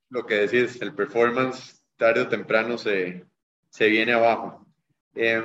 lo 0.09 0.25
que 0.25 0.45
decís, 0.45 0.81
el 0.81 0.93
performance 0.93 1.81
tarde 1.95 2.19
o 2.19 2.27
temprano 2.27 2.77
se, 2.77 3.25
se 3.69 3.87
viene 3.87 4.11
abajo. 4.11 4.67
Eh, 5.15 5.41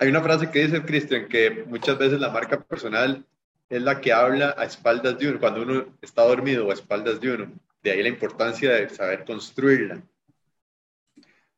hay 0.00 0.08
una 0.08 0.22
frase 0.22 0.50
que 0.50 0.66
dice 0.66 0.82
Cristian 0.82 1.28
que 1.28 1.64
muchas 1.68 1.98
veces 1.98 2.18
la 2.18 2.30
marca 2.30 2.58
personal 2.58 3.26
es 3.68 3.82
la 3.82 4.00
que 4.00 4.14
habla 4.14 4.54
a 4.56 4.64
espaldas 4.64 5.18
de 5.18 5.28
uno, 5.28 5.38
cuando 5.38 5.60
uno 5.60 5.98
está 6.00 6.22
dormido 6.22 6.66
o 6.66 6.70
a 6.70 6.74
espaldas 6.74 7.20
de 7.20 7.34
uno. 7.34 7.52
De 7.82 7.90
ahí 7.90 8.02
la 8.02 8.08
importancia 8.08 8.72
de 8.72 8.88
saber 8.88 9.26
construirla. 9.26 10.02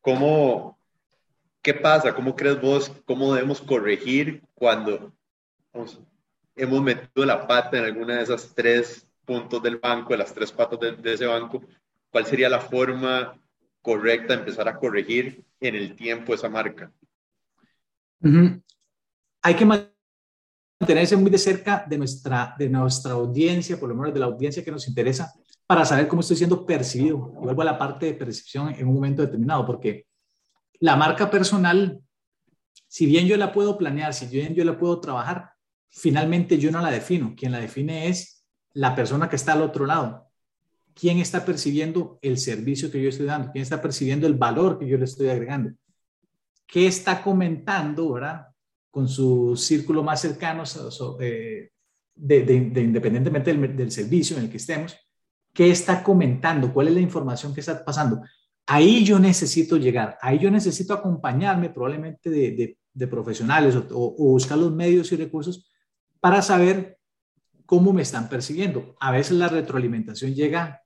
¿Cómo, 0.01 0.77
¿Qué 1.61 1.73
pasa? 1.73 2.13
¿Cómo 2.13 2.35
crees 2.35 2.59
vos? 2.59 2.91
¿Cómo 3.05 3.33
debemos 3.33 3.61
corregir 3.61 4.43
cuando 4.53 5.13
hemos 6.53 6.81
metido 6.81 7.25
la 7.25 7.47
pata 7.47 7.77
en 7.77 7.85
alguna 7.85 8.17
de 8.17 8.23
esas 8.23 8.53
tres 8.53 9.07
puntos 9.23 9.63
del 9.63 9.77
banco, 9.77 10.11
de 10.11 10.17
las 10.17 10.33
tres 10.33 10.51
patas 10.51 10.79
de, 11.01 11.13
ese 11.13 11.25
banco? 11.25 11.63
¿Cuál 12.09 12.25
sería 12.25 12.49
la 12.49 12.59
forma 12.59 13.39
correcta 13.81 14.33
de 14.33 14.39
empezar 14.39 14.67
a 14.67 14.75
corregir 14.75 15.45
en 15.61 15.75
el 15.75 15.95
tiempo 15.95 16.33
esa 16.33 16.49
marca? 16.49 16.91
Hay 19.41 19.55
que 19.55 19.65
mantenerse 19.65 21.17
muy 21.17 21.29
de 21.29 21.37
cerca 21.37 21.85
de 21.87 21.97
nuestra, 21.97 22.55
de 22.57 22.69
nuestra 22.69 23.13
audiencia, 23.13 23.79
por 23.79 23.89
lo 23.89 23.95
menos 23.95 24.13
de 24.13 24.19
la 24.19 24.27
audiencia 24.27 24.63
que 24.63 24.71
nos 24.71 24.87
interesa, 24.87 25.33
para 25.67 25.85
saber 25.85 26.07
cómo 26.07 26.21
estoy 26.21 26.37
siendo 26.37 26.65
percibido. 26.65 27.17
vuelvo 27.17 27.61
a 27.61 27.65
la 27.65 27.77
parte 27.77 28.05
de 28.05 28.13
percepción 28.13 28.69
en 28.69 28.87
un 28.87 28.95
momento 28.95 29.21
determinado, 29.21 29.65
porque 29.65 30.07
la 30.79 30.95
marca 30.95 31.29
personal, 31.29 32.01
si 32.87 33.05
bien 33.05 33.27
yo 33.27 33.37
la 33.37 33.51
puedo 33.51 33.77
planear, 33.77 34.13
si 34.13 34.25
bien 34.27 34.53
yo 34.53 34.63
la 34.65 34.77
puedo 34.77 34.99
trabajar, 34.99 35.51
finalmente 35.89 36.57
yo 36.57 36.71
no 36.71 36.81
la 36.81 36.91
defino. 36.91 37.33
Quien 37.37 37.51
la 37.51 37.59
define 37.59 38.07
es 38.07 38.45
la 38.73 38.95
persona 38.95 39.29
que 39.29 39.35
está 39.35 39.53
al 39.53 39.61
otro 39.61 39.85
lado. 39.85 40.29
¿Quién 40.93 41.19
está 41.19 41.43
percibiendo 41.45 42.19
el 42.21 42.37
servicio 42.37 42.91
que 42.91 43.01
yo 43.01 43.09
estoy 43.09 43.25
dando? 43.25 43.51
¿Quién 43.51 43.63
está 43.63 43.81
percibiendo 43.81 44.27
el 44.27 44.35
valor 44.35 44.77
que 44.77 44.87
yo 44.87 44.97
le 44.97 45.05
estoy 45.05 45.29
agregando? 45.29 45.71
Qué 46.73 46.87
está 46.87 47.21
comentando, 47.21 48.13
¿verdad? 48.13 48.47
Con 48.89 49.07
su 49.07 49.55
círculo 49.55 50.01
más 50.01 50.21
cercano, 50.21 50.63
eh, 51.19 51.69
de, 52.15 52.53
independientemente 52.81 53.53
del, 53.53 53.91
servicio 53.91 54.37
en 54.37 54.45
el 54.45 54.49
que 54.49 54.57
estemos, 54.57 54.97
qué 55.53 55.69
está 55.69 56.01
comentando, 56.01 56.73
cuál 56.73 56.87
es 56.87 56.95
la 56.95 56.99
información 56.99 57.53
que 57.53 57.59
está 57.59 57.85
pasando. 57.85 58.23
Ahí 58.65 59.05
yo 59.05 59.19
necesito 59.19 59.77
llegar, 59.77 60.17
ahí 60.19 60.39
yo 60.39 60.49
necesito 60.49 60.95
acompañarme 60.95 61.69
probablemente 61.69 62.31
de, 62.31 63.07
profesionales 63.07 63.75
o, 63.75 63.85
o 63.91 64.29
buscar 64.29 64.57
los 64.57 64.73
medios 64.73 65.11
y 65.11 65.15
recursos 65.15 65.71
para 66.19 66.41
saber 66.41 66.97
cómo 67.67 67.93
me 67.93 68.01
están 68.01 68.29
percibiendo. 68.29 68.95
A 68.99 69.11
veces 69.11 69.37
la 69.37 69.47
retroalimentación 69.47 70.33
llega 70.33 70.81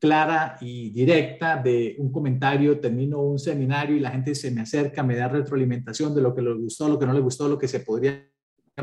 clara 0.00 0.56
y 0.60 0.90
directa 0.90 1.56
de 1.56 1.96
un 1.98 2.12
comentario, 2.12 2.80
termino 2.80 3.20
un 3.20 3.38
seminario 3.38 3.96
y 3.96 4.00
la 4.00 4.10
gente 4.10 4.34
se 4.34 4.50
me 4.50 4.60
acerca, 4.60 5.02
me 5.02 5.16
da 5.16 5.28
retroalimentación 5.28 6.14
de 6.14 6.22
lo 6.22 6.34
que 6.34 6.42
le 6.42 6.54
gustó, 6.54 6.88
lo 6.88 6.98
que 6.98 7.06
no 7.06 7.12
le 7.12 7.20
gustó, 7.20 7.48
lo 7.48 7.58
que 7.58 7.68
se 7.68 7.80
podría 7.80 8.24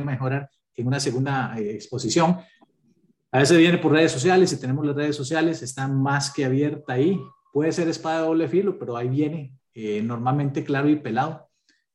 mejorar 0.04 0.50
en 0.76 0.88
una 0.88 1.00
segunda 1.00 1.56
eh, 1.58 1.72
exposición. 1.72 2.38
A 3.32 3.40
veces 3.40 3.58
viene 3.58 3.78
por 3.78 3.92
redes 3.92 4.12
sociales, 4.12 4.50
si 4.50 4.60
tenemos 4.60 4.86
las 4.86 4.96
redes 4.96 5.16
sociales, 5.16 5.62
está 5.62 5.88
más 5.88 6.32
que 6.32 6.46
abierta 6.46 6.94
ahí. 6.94 7.20
Puede 7.52 7.72
ser 7.72 7.88
espada 7.88 8.22
de 8.22 8.28
doble 8.28 8.48
filo, 8.48 8.78
pero 8.78 8.98
ahí 8.98 9.10
viene 9.10 9.54
eh, 9.74 10.02
normalmente 10.02 10.64
claro 10.64 10.90
y 10.90 10.98
pelado. 10.98 11.50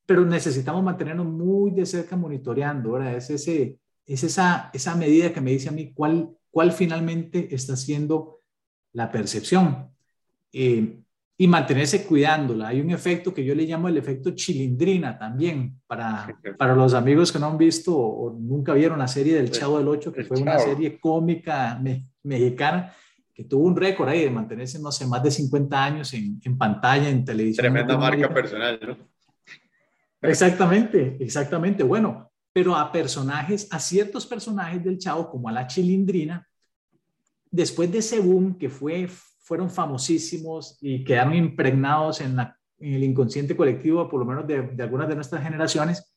Pero 0.07 0.25
necesitamos 0.25 0.83
mantenernos 0.83 1.27
muy 1.27 1.71
de 1.71 1.87
cerca 1.87 2.17
monitoreando, 2.17 2.93
¿verdad? 2.93 3.17
Es, 3.17 3.31
ese, 3.31 3.79
es 4.07 4.25
esa, 4.25 4.71
esa 4.73 4.95
medida 4.97 5.33
que 5.33 5.41
me 5.41 5.53
dice 5.53 5.69
a 5.69 5.73
mí 5.73 5.93
cuál, 5.93 6.31
cuál 6.51 6.73
finalmente 6.73 7.55
está 7.55 7.77
siendo 7.77 8.40
la 8.93 9.11
percepción 9.11 9.89
eh, 10.53 10.99
y 11.37 11.47
mantenerse 11.49 12.05
cuidándola. 12.05 12.69
Hay 12.69 12.81
un 12.81 12.91
efecto 12.91 13.33
que 13.33 13.45
yo 13.45 13.55
le 13.55 13.65
llamo 13.65 13.89
el 13.89 13.97
efecto 13.97 14.33
chilindrina 14.33 15.19
también, 15.19 15.81
para, 15.87 16.39
para 16.59 16.75
los 16.75 16.93
amigos 16.93 17.33
que 17.33 17.39
no 17.39 17.47
han 17.47 17.59
visto 17.59 17.97
o, 17.97 18.37
nunca 18.39 18.75
vieron 18.75 18.99
la 18.99 19.09
serie 19.09 19.37
del 19.37 19.51
Chavo 19.51 19.79
del 19.79 19.89
Ocho, 19.89 20.13
que 20.13 20.25
fue 20.25 20.41
una 20.41 20.59
serie 20.59 20.99
cómica 21.01 21.81
mexicana 22.23 22.93
que 23.33 23.45
tuvo 23.45 23.65
un 23.65 23.75
récord 23.77 24.09
ahí 24.09 24.25
de 24.25 24.31
mantenerse, 24.31 24.79
no 24.79 24.93
sé, 24.93 25.07
más 25.07 25.23
de 25.23 25.31
50 25.31 25.83
años 25.83 26.13
en, 26.13 26.39
en 26.45 26.59
pantalla, 26.59 27.09
en 27.09 27.25
televisión. 27.25 27.63
Tremenda 27.63 27.97
marca 27.97 28.29
personal, 28.29 28.79
¿no? 28.87 29.11
Exactamente, 30.29 31.17
exactamente. 31.21 31.83
Bueno, 31.83 32.31
pero 32.53 32.77
a 32.77 32.93
personajes, 32.93 33.69
a 33.71 33.79
ciertos 33.79 34.27
personajes 34.27 34.85
del 34.85 34.99
Chavo, 34.99 35.31
como 35.31 35.49
a 35.49 35.53
la 35.53 35.67
chilindrina, 35.67 36.47
después 37.51 37.91
de 37.91 37.99
ese 37.99 38.21
boom 38.21 38.57
que 38.57 38.69
fue, 38.69 39.09
fueron 39.41 39.71
famosísimos 39.71 40.79
y 40.81 41.05
quedaron 41.05 41.35
impregnados 41.35 42.21
en, 42.21 42.37
el 42.79 43.05
inconsciente 43.05 43.55
colectivo, 43.55 44.09
por 44.09 44.21
lo 44.21 44.27
menos 44.27 44.47
de, 44.47 44.83
algunas 44.83 45.09
de 45.09 45.15
nuestras 45.15 45.43
generaciones, 45.43 46.15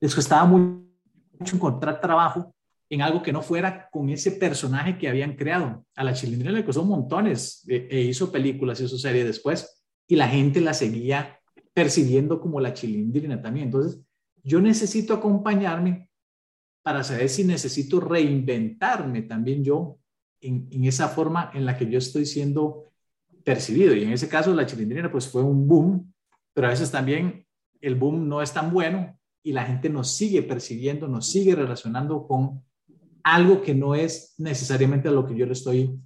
les 0.00 0.14
costaba 0.14 0.44
mucho 0.44 1.54
encontrar 1.54 2.00
trabajo 2.00 2.52
en 2.88 3.02
algo 3.02 3.22
que 3.22 3.32
no 3.32 3.42
fuera 3.42 3.88
con 3.92 4.08
ese 4.08 4.32
personaje 4.32 4.98
que 4.98 5.08
habían 5.08 5.36
creado. 5.36 5.84
A 5.94 6.02
la 6.02 6.12
Chilindrina 6.12 6.50
le 6.52 6.64
costó 6.64 6.84
montones 6.84 7.64
e, 7.68 7.86
e 7.88 8.00
hizo 8.00 8.32
películas, 8.32 8.80
hizo 8.80 8.98
series 8.98 9.24
después 9.24 9.84
y 10.08 10.16
la 10.16 10.26
gente 10.26 10.60
la 10.60 10.74
seguía 10.74 11.38
percibiendo 11.72 12.40
como 12.40 12.60
la 12.60 12.74
Chilindrina 12.74 13.40
también. 13.40 13.66
Entonces, 13.66 14.00
yo 14.42 14.60
necesito 14.60 15.14
acompañarme 15.14 16.10
para 16.82 17.04
saber 17.04 17.28
si 17.28 17.44
necesito 17.44 18.00
reinventarme 18.00 19.22
también 19.22 19.62
yo 19.62 20.00
en, 20.40 20.84
esa 20.84 21.08
forma 21.08 21.50
en 21.54 21.66
la 21.66 21.76
que 21.76 21.88
yo 21.88 21.98
estoy 21.98 22.26
siendo 22.26 22.92
percibido. 23.44 23.94
Y 23.94 24.04
en 24.04 24.12
ese 24.12 24.28
caso 24.28 24.54
la 24.54 24.66
chilindrina 24.66 25.10
pues 25.10 25.28
fue 25.28 25.42
un 25.42 25.66
boom, 25.66 26.12
pero 26.52 26.66
a 26.66 26.70
veces 26.70 26.90
también 26.90 27.46
el 27.80 27.94
boom 27.94 28.28
no 28.28 28.42
es 28.42 28.52
tan 28.52 28.72
bueno 28.72 29.18
y 29.42 29.52
la 29.52 29.64
gente 29.64 29.88
nos 29.88 30.12
sigue 30.12 30.42
percibiendo, 30.42 31.08
nos 31.08 31.30
sigue 31.30 31.54
relacionando 31.54 32.26
con 32.26 32.62
algo 33.22 33.62
que 33.62 33.74
no 33.74 33.94
es 33.94 34.34
necesariamente 34.38 35.08
a 35.08 35.12
lo 35.12 35.26
que 35.26 35.36
yo 35.36 35.46
le 35.46 35.52
estoy 35.52 35.98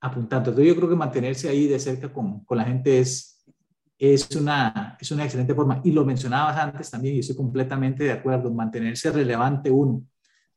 apuntando. 0.00 0.50
Entonces 0.50 0.72
yo 0.72 0.76
creo 0.76 0.88
que 0.88 0.96
mantenerse 0.96 1.48
ahí 1.48 1.66
de 1.66 1.78
cerca 1.78 2.12
con, 2.12 2.44
con 2.44 2.58
la 2.58 2.64
gente 2.64 2.98
es, 2.98 3.44
es, 3.98 4.28
una, 4.36 4.96
es 5.00 5.10
una 5.10 5.24
excelente 5.24 5.54
forma. 5.54 5.80
Y 5.84 5.92
lo 5.92 6.04
mencionabas 6.04 6.56
antes 6.56 6.90
también 6.90 7.16
y 7.16 7.20
estoy 7.20 7.36
completamente 7.36 8.04
de 8.04 8.12
acuerdo, 8.12 8.52
mantenerse 8.52 9.10
relevante 9.10 9.70
uno. 9.70 10.04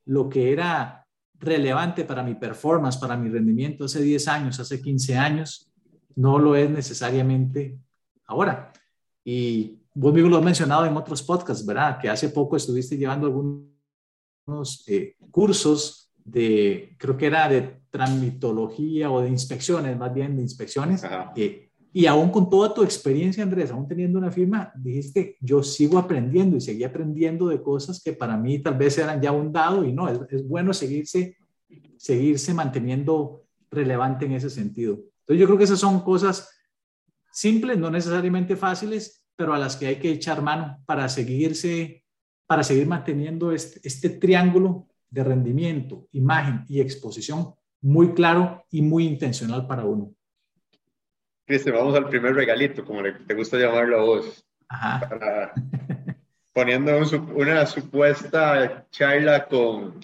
Lo 0.06 0.30
que 0.30 0.52
era 0.52 1.08
relevante 1.40 2.04
para 2.04 2.24
mi 2.24 2.36
performance, 2.36 2.98
para 2.98 3.16
mi 3.16 3.30
rendimiento 3.30 3.86
hace 3.86 4.02
10 4.02 4.28
años, 4.28 4.60
hace 4.60 4.82
15 4.82 5.18
años, 5.18 5.72
no 6.16 6.38
lo 6.38 6.56
es 6.56 6.70
necesariamente 6.70 7.78
ahora. 8.26 8.72
Y 9.24 9.80
vos 9.94 10.14
mismo 10.14 10.30
lo 10.30 10.38
has 10.38 10.44
mencionado 10.44 10.86
en 10.86 10.96
otros 10.96 11.24
podcasts, 11.24 11.66
¿verdad? 11.66 12.00
Que 12.00 12.10
hace 12.10 12.30
poco 12.30 12.58
estuviste 12.58 12.98
llevando 12.98 13.28
algunos 13.28 14.84
eh, 14.88 15.16
cursos 15.32 16.12
de, 16.18 16.96
creo 16.98 17.18
que 17.18 17.28
era 17.28 17.48
de 17.48 17.82
tramitología 17.90 19.10
o 19.10 19.22
de 19.22 19.30
inspecciones, 19.30 19.98
más 19.98 20.14
bien 20.14 20.36
de 20.36 20.44
inspecciones. 20.44 21.04
Eh, 21.36 21.69
y 21.92 22.06
aún 22.06 22.30
con 22.30 22.50
toda 22.50 22.74
tu 22.74 22.84
experiencia, 22.84 23.42
Andrés, 23.44 23.72
aún 23.72 23.88
teniendo 23.88 24.20
una 24.20 24.32
firma, 24.32 24.72
dijiste, 24.76 25.38
yo 25.42 25.64
sigo 25.64 25.98
aprendiendo 25.98 26.56
y 26.56 26.62
seguí 26.62 26.84
aprendiendo 26.84 27.48
de 27.48 27.62
cosas 27.62 28.02
que 28.04 28.14
para 28.14 28.38
mí 28.38 28.60
tal 28.60 28.78
vez 28.78 28.98
eran 29.00 29.20
ya 29.22 29.32
un 29.32 29.52
dado 29.52 29.84
y 29.84 29.92
no, 29.92 30.08
es, 30.08 30.48
bueno 30.48 30.72
seguirse, 30.74 31.38
seguirse 31.98 32.54
manteniendo 32.54 33.44
relevante 33.72 34.26
en 34.26 34.34
ese 34.34 34.52
sentido. 34.52 35.00
Entonces 35.22 35.40
yo 35.40 35.46
creo 35.48 35.58
que 35.58 35.64
esas 35.64 35.80
son 35.80 36.02
cosas 36.02 36.50
simples, 37.32 37.78
no 37.80 37.90
necesariamente 37.90 38.56
fáciles, 38.56 39.24
pero 39.36 39.54
a 39.54 39.60
las 39.60 39.76
que 39.76 39.88
hay 39.88 39.96
que 39.96 40.12
echar 40.12 40.44
mano 40.44 40.84
para 40.86 41.10
seguirse, 41.10 42.04
para 42.46 42.64
seguir 42.64 42.86
manteniendo 42.86 43.52
este, 43.52 43.80
este 43.84 44.10
triángulo 44.10 44.88
de 45.10 45.24
rendimiento, 45.24 46.08
imagen 46.12 46.66
y 46.68 46.82
exposición 46.82 47.54
muy 47.82 48.14
claro 48.14 48.64
y 48.70 48.84
muy 48.84 49.08
intencional 49.08 49.66
para 49.66 49.86
uno. 49.86 50.14
Cristian, 51.50 51.78
vamos 51.78 51.96
al 51.96 52.08
primer 52.08 52.36
regalito, 52.36 52.86
como 52.86 53.02
te 53.02 53.34
gusta 53.34 53.58
llamarlo 53.58 54.00
a 54.00 54.04
vos. 54.04 54.46
poniendo 56.54 56.92
una 57.34 57.66
supuesta 57.66 58.86
charla 58.92 59.48
con 59.48 60.00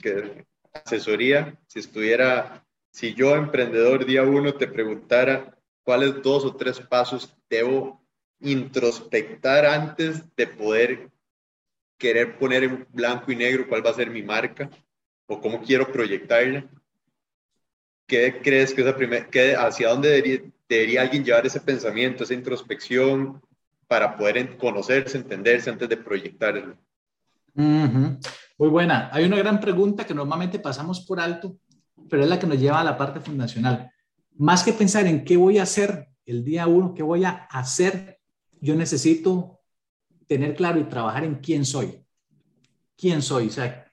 asesoría, 0.73 1.55
si 1.67 1.81
estuviera, 1.81 2.65
si 2.89 3.13
yo, 3.13 3.35
emprendedor 3.35 4.07
día 4.07 4.23
uno, 4.23 4.55
te 4.55 4.65
preguntara 4.65 5.55
¿cuáles 5.83 6.19
dos 6.23 6.45
o 6.45 6.55
tres 6.55 6.79
pasos 6.79 7.37
debo 7.47 8.03
introspectar 8.39 9.67
antes 9.67 10.23
de 10.35 10.47
poder 10.47 11.11
querer 11.99 12.39
poner 12.39 12.63
en 12.63 12.87
blanco 12.89 13.31
y 13.31 13.35
negro 13.35 13.67
cuál 13.67 13.85
va 13.85 13.91
a 13.91 13.93
ser 13.93 14.09
mi 14.09 14.23
marca 14.23 14.67
o 15.27 15.39
cómo 15.39 15.61
quiero 15.61 15.91
proyectarla? 15.91 16.67
¿Qué 18.07 18.41
crees 18.41 18.73
que 18.73 18.81
es 18.81 18.87
la 18.87 18.95
primera, 18.95 19.27
hacia 19.63 19.89
dónde 19.89 20.09
debería, 20.67 21.01
alguien 21.01 21.23
llevar 21.23 21.45
ese 21.45 21.61
pensamiento, 21.61 22.23
esa 22.23 22.33
introspección 22.33 23.41
para 23.87 24.15
poder 24.15 24.57
conocerse, 24.57 25.17
entenderse 25.17 25.69
antes 25.69 25.87
de 25.87 25.97
proyectarlo? 25.97 26.77
Muy 27.53 28.69
buena. 28.69 29.09
Hay 29.11 29.25
una 29.25 29.37
gran 29.37 29.59
pregunta 29.59 30.05
que 30.05 30.13
normalmente 30.13 30.59
pasamos 30.59 31.05
por 31.05 31.19
alto, 31.19 31.57
pero 32.09 32.23
es 32.23 32.29
la 32.29 32.39
que 32.39 32.47
nos 32.47 32.59
lleva 32.59 32.81
a 32.81 32.83
la 32.83 32.97
parte 32.97 33.19
fundacional. 33.19 33.91
Más 34.37 34.63
que 34.63 34.73
pensar 34.73 35.05
en 35.07 35.23
qué 35.23 35.37
voy 35.37 35.59
a 35.59 35.63
hacer 35.63 36.09
el 36.25 36.43
día 36.43 36.67
uno, 36.67 36.93
qué 36.93 37.03
voy 37.03 37.23
a 37.23 37.47
hacer, 37.51 38.19
yo 38.59 38.75
necesito 38.75 39.59
tener 40.27 40.55
claro 40.55 40.79
y 40.79 40.85
trabajar 40.85 41.23
en 41.23 41.35
quién 41.35 41.65
soy. 41.65 42.01
¿Quién 42.97 43.21
soy? 43.21 43.47
O 43.47 43.51
sea, 43.51 43.85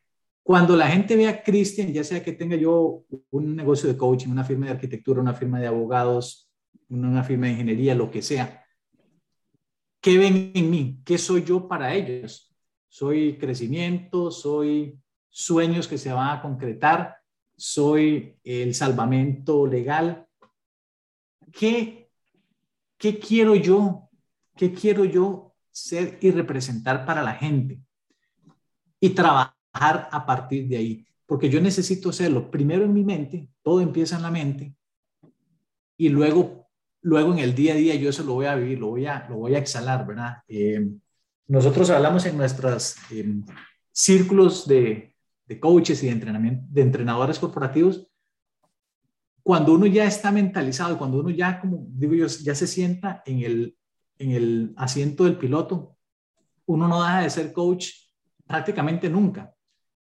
cuando 0.43 0.77
la 0.77 0.89
gente 0.89 1.17
ve 1.17 1.29
a 1.29 1.43
Cristian, 1.43 1.93
ya 1.93 2.03
sea 2.03 2.23
que 2.23 2.33
tenga 2.33 2.57
yo 2.57 3.05
un 3.31 3.55
negocio 3.55 3.89
de 3.89 3.97
coaching, 3.97 4.31
una 4.31 4.45
firma 4.45 4.67
de 4.67 4.73
arquitectura, 4.73 5.21
una 5.21 5.35
firma 5.35 5.61
de 5.61 5.67
abogados, 5.67 6.52
una 6.93 7.25
firma 7.25 7.47
de 7.47 7.53
ingeniería, 7.53 7.95
lo 7.95 8.11
que 8.11 8.23
sea, 8.23 8.65
¿qué 10.01 10.19
ven 10.19 10.53
en 10.55 10.71
mí? 10.71 11.01
¿Qué 11.05 11.19
soy 11.19 11.45
yo 11.45 11.67
para 11.69 11.95
ellos? 11.95 12.55
¿Soy 12.89 13.39
crecimiento? 13.39 14.31
¿Soy 14.31 14.99
sueños 15.29 15.89
que 15.89 15.99
se 15.99 16.13
van 16.13 16.37
a 16.37 16.43
concretar? 16.43 17.17
¿Soy 17.57 18.39
el 18.45 18.75
salvamento 18.75 19.67
legal? 19.67 20.27
¿Qué, 21.53 22.11
qué 22.99 23.19
quiero 23.19 23.55
yo? 23.55 24.11
¿Qué 24.57 24.73
quiero 24.73 25.05
yo 25.05 25.55
ser 25.71 26.19
y 26.21 26.31
representar 26.31 27.07
para 27.07 27.23
la 27.23 27.35
gente? 27.35 27.81
Y 29.01 29.11
trabajar 29.11 29.55
a 29.73 30.27
partir 30.27 30.69
de 30.69 30.77
ahí, 30.77 31.07
porque 31.27 31.49
yo 31.49 31.61
necesito 31.61 32.11
hacerlo 32.11 32.51
primero 32.51 32.85
en 32.85 32.93
mi 32.93 33.03
mente, 33.03 33.49
todo 33.63 33.81
empieza 33.81 34.17
en 34.17 34.23
la 34.23 34.31
mente, 34.31 34.77
y 35.97 36.09
luego, 36.09 36.62
luego 37.03 37.33
en 37.33 37.41
el 37.41 37.55
día 37.55 37.75
a 37.75 37.77
día 37.77 37.95
yo 37.97 38.11
eso 38.11 38.23
lo 38.23 38.35
voy 38.35 38.47
a 38.47 38.55
vivir, 38.55 38.79
lo 38.79 38.89
voy 38.89 39.07
a, 39.07 39.27
lo 39.29 39.37
voy 39.37 39.55
a 39.55 39.59
exhalar, 39.59 40.07
¿verdad? 40.07 40.39
Eh, 40.49 40.89
nosotros 41.49 41.91
hablamos 41.91 42.25
en 42.27 42.37
nuestros 42.37 42.97
em, 43.11 43.45
círculos 43.91 44.67
de, 44.67 45.15
de 45.47 45.61
coaches 45.61 46.03
y 46.03 46.07
de, 46.07 46.13
entrenamiento, 46.13 46.65
de 46.71 46.83
entrenadores 46.83 47.39
corporativos, 47.39 48.07
cuando 49.43 49.75
uno 49.75 49.87
ya 49.87 50.05
está 50.05 50.31
mentalizado, 50.31 50.97
cuando 50.97 51.19
uno 51.19 51.31
ya, 51.31 51.61
como 51.61 51.85
digo 51.89 52.15
yo, 52.15 52.27
ya 52.27 52.55
se 52.55 52.67
sienta 52.67 53.23
en 53.27 53.41
el, 53.41 53.77
en 54.19 54.31
el 54.31 54.75
asiento 54.77 55.25
del 55.25 55.37
piloto, 55.37 55.97
uno 56.67 56.87
no 56.87 57.03
deja 57.03 57.23
de 57.23 57.31
ser 57.31 57.53
coach 57.53 57.89
prácticamente 58.47 59.11
nunca. 59.11 59.53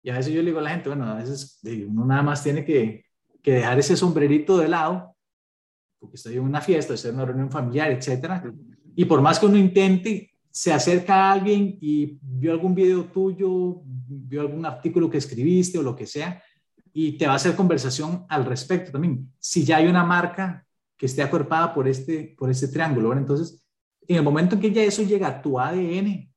Y 0.02 0.10
a 0.10 0.18
veces 0.18 0.34
yo 0.34 0.42
le 0.42 0.48
digo 0.48 0.60
a 0.60 0.64
la 0.64 0.72
gente, 0.72 0.90
bueno, 0.90 1.06
a 1.06 1.16
veces 1.16 1.60
uno 1.88 2.06
nada 2.06 2.24
más 2.24 2.44
tiene 2.44 2.66
que, 2.66 3.06
que 3.44 3.52
dejar 3.54 3.78
ese 3.78 3.96
sombrerito 3.96 4.58
de 4.58 4.70
lado, 4.70 5.17
porque 6.00 6.16
estoy 6.16 6.36
en 6.36 6.42
una 6.42 6.62
fiesta, 6.62 6.94
estoy 6.94 7.10
en 7.10 7.16
una 7.16 7.26
reunión 7.26 7.52
familiar, 7.52 7.92
etcétera. 7.92 8.44
Y 8.96 9.06
por 9.06 9.22
más 9.22 9.40
que 9.40 9.46
uno 9.46 9.58
intente, 9.58 10.32
se 10.50 10.74
acerca 10.74 11.16
a 11.16 11.34
alguien 11.34 11.78
y 11.82 12.18
vio 12.22 12.52
algún 12.52 12.74
video 12.74 13.06
tuyo, 13.06 13.82
vio 13.86 14.42
algún 14.42 14.66
artículo 14.66 15.10
que 15.10 15.18
escribiste 15.18 15.78
o 15.78 15.84
lo 15.84 15.96
que 15.96 16.08
sea, 16.08 16.42
y 16.94 17.12
te 17.12 17.28
va 17.28 17.34
a 17.34 17.36
hacer 17.36 17.56
conversación 17.56 18.26
al 18.28 18.46
respecto 18.46 18.92
también. 18.92 19.32
Si 19.38 19.64
ya 19.64 19.78
hay 19.78 19.88
una 19.88 20.04
marca 20.04 20.66
que 20.98 21.06
esté 21.06 21.22
acuerpada 21.22 21.74
por 21.74 21.88
este, 21.88 22.36
por 22.38 22.50
este 22.50 22.70
triángulo, 22.70 23.10
¿verdad? 23.10 23.22
entonces, 23.22 23.64
en 24.08 24.16
el 24.16 24.24
momento 24.24 24.56
en 24.56 24.62
que 24.62 24.72
ya 24.72 24.82
eso 24.82 25.04
llega 25.04 25.28
a 25.28 25.42
tu 25.42 25.60
ADN, 25.60 26.34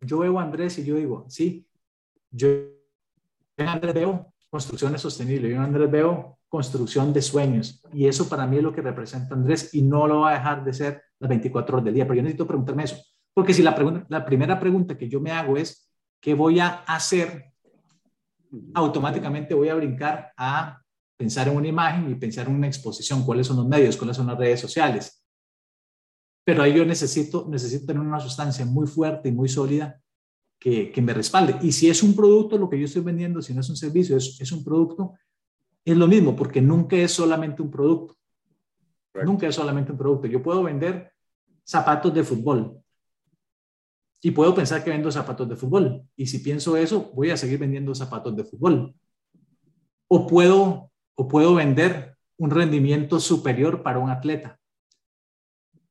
yo 0.00 0.20
veo 0.20 0.38
a 0.38 0.42
Andrés 0.42 0.78
y 0.78 0.84
yo 0.84 0.96
digo, 0.96 1.26
sí, 1.28 1.66
yo 2.30 2.48
en 3.56 3.68
Andrés 3.68 3.92
veo 3.92 4.32
construcciones 4.48 5.02
sostenibles, 5.02 5.50
yo 5.50 5.56
en 5.56 5.62
Andrés 5.62 5.90
veo 5.90 6.37
construcción 6.48 7.12
de 7.12 7.22
sueños, 7.22 7.82
y 7.92 8.06
eso 8.06 8.28
para 8.28 8.46
mí 8.46 8.56
es 8.56 8.62
lo 8.62 8.72
que 8.72 8.82
representa 8.82 9.34
Andrés, 9.34 9.74
y 9.74 9.82
no 9.82 10.06
lo 10.06 10.20
va 10.20 10.30
a 10.30 10.34
dejar 10.34 10.64
de 10.64 10.72
ser 10.72 11.02
las 11.18 11.28
24 11.28 11.76
horas 11.76 11.84
del 11.84 11.94
día, 11.94 12.04
pero 12.04 12.16
yo 12.16 12.22
necesito 12.22 12.46
preguntarme 12.46 12.84
eso, 12.84 12.96
porque 13.34 13.54
si 13.54 13.62
la, 13.62 13.74
pregunta, 13.74 14.06
la 14.08 14.24
primera 14.24 14.58
pregunta 14.58 14.96
que 14.96 15.08
yo 15.08 15.20
me 15.20 15.30
hago 15.30 15.56
es, 15.56 15.90
¿qué 16.20 16.34
voy 16.34 16.60
a 16.60 16.84
hacer 16.86 17.48
automáticamente 18.74 19.54
voy 19.54 19.68
a 19.68 19.74
brincar 19.74 20.32
a 20.36 20.82
pensar 21.16 21.48
en 21.48 21.56
una 21.56 21.68
imagen 21.68 22.10
y 22.10 22.14
pensar 22.14 22.46
en 22.46 22.54
una 22.54 22.66
exposición, 22.66 23.24
cuáles 23.24 23.46
son 23.46 23.56
los 23.56 23.66
medios, 23.66 23.96
cuáles 23.96 24.16
son 24.16 24.26
las 24.28 24.38
redes 24.38 24.60
sociales. 24.60 25.24
Pero 26.44 26.62
ahí 26.62 26.74
yo 26.74 26.84
necesito, 26.84 27.46
necesito 27.48 27.86
tener 27.86 28.00
una 28.00 28.20
sustancia 28.20 28.64
muy 28.64 28.86
fuerte 28.86 29.28
y 29.28 29.32
muy 29.32 29.48
sólida 29.48 30.00
que, 30.58 30.90
que 30.90 31.02
me 31.02 31.12
respalde. 31.12 31.58
Y 31.62 31.72
si 31.72 31.90
es 31.90 32.02
un 32.02 32.14
producto 32.14 32.56
lo 32.56 32.70
que 32.70 32.78
yo 32.78 32.86
estoy 32.86 33.02
vendiendo, 33.02 33.42
si 33.42 33.52
no 33.52 33.60
es 33.60 33.68
un 33.68 33.76
servicio, 33.76 34.16
es, 34.16 34.40
es 34.40 34.52
un 34.52 34.64
producto, 34.64 35.14
es 35.92 35.96
lo 35.96 36.06
mismo, 36.06 36.36
porque 36.36 36.60
nunca 36.60 36.96
es 36.96 37.12
solamente 37.12 37.62
un 37.62 37.70
producto. 37.70 38.16
Nunca 39.24 39.48
es 39.48 39.54
solamente 39.54 39.92
un 39.92 39.98
producto. 39.98 40.26
Yo 40.26 40.42
puedo 40.42 40.62
vender 40.62 41.12
zapatos 41.64 42.14
de 42.14 42.24
fútbol, 42.24 42.82
y 44.20 44.32
puedo 44.32 44.54
pensar 44.54 44.82
que 44.82 44.90
vendo 44.90 45.10
zapatos 45.10 45.48
de 45.48 45.56
fútbol. 45.56 46.02
Y 46.16 46.26
si 46.26 46.40
pienso 46.40 46.76
eso, 46.76 47.12
voy 47.14 47.30
a 47.30 47.36
seguir 47.36 47.58
vendiendo 47.58 47.94
zapatos 47.94 48.34
de 48.36 48.44
fútbol. 48.44 48.94
O 50.08 50.26
puedo, 50.26 50.90
o 51.14 51.28
puedo 51.28 51.54
vender 51.54 52.16
un 52.36 52.50
rendimiento 52.50 53.20
superior 53.20 53.82
para 53.82 53.98
un 53.98 54.10
atleta. 54.10 54.58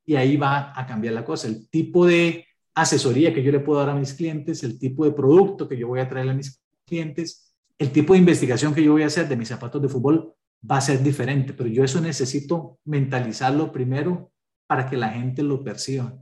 Y 0.06 0.16
ahí 0.16 0.38
va 0.38 0.78
a 0.78 0.86
cambiar 0.86 1.14
la 1.14 1.24
cosa. 1.24 1.48
El 1.48 1.70
tipo 1.70 2.06
de 2.06 2.46
asesoría 2.76 3.34
que 3.34 3.44
yo 3.44 3.52
le 3.52 3.60
puedo 3.60 3.80
dar 3.80 3.90
a 3.90 3.96
mis 3.96 4.14
clientes, 4.14 4.64
el 4.64 4.78
tipo 4.78 5.06
de 5.06 5.12
producto 5.12 5.68
que 5.68 5.78
yo 5.78 5.88
voy 5.88 6.00
a 6.00 6.10
traer 6.10 6.30
a 6.30 6.34
mis 6.34 6.62
clientes, 6.86 7.47
el 7.78 7.92
tipo 7.92 8.14
de 8.14 8.20
investigación 8.20 8.74
que 8.74 8.84
yo 8.84 8.94
voy 8.94 9.04
a 9.04 9.08
hacer 9.08 9.28
de 9.28 9.38
mis 9.38 9.48
zapatos 9.48 9.82
de 9.82 9.90
fútbol 9.90 10.34
va 10.70 10.78
a 10.78 10.82
ser 10.82 11.02
diferente. 11.04 11.54
Pero 11.54 11.70
yo 11.70 11.84
eso 11.84 12.02
necesito 12.02 12.80
mentalizarlo 12.86 13.72
primero 13.72 14.32
para 14.66 14.90
que 14.90 14.98
la 14.98 15.10
gente 15.10 15.44
lo 15.44 15.64
perciba 15.64 16.14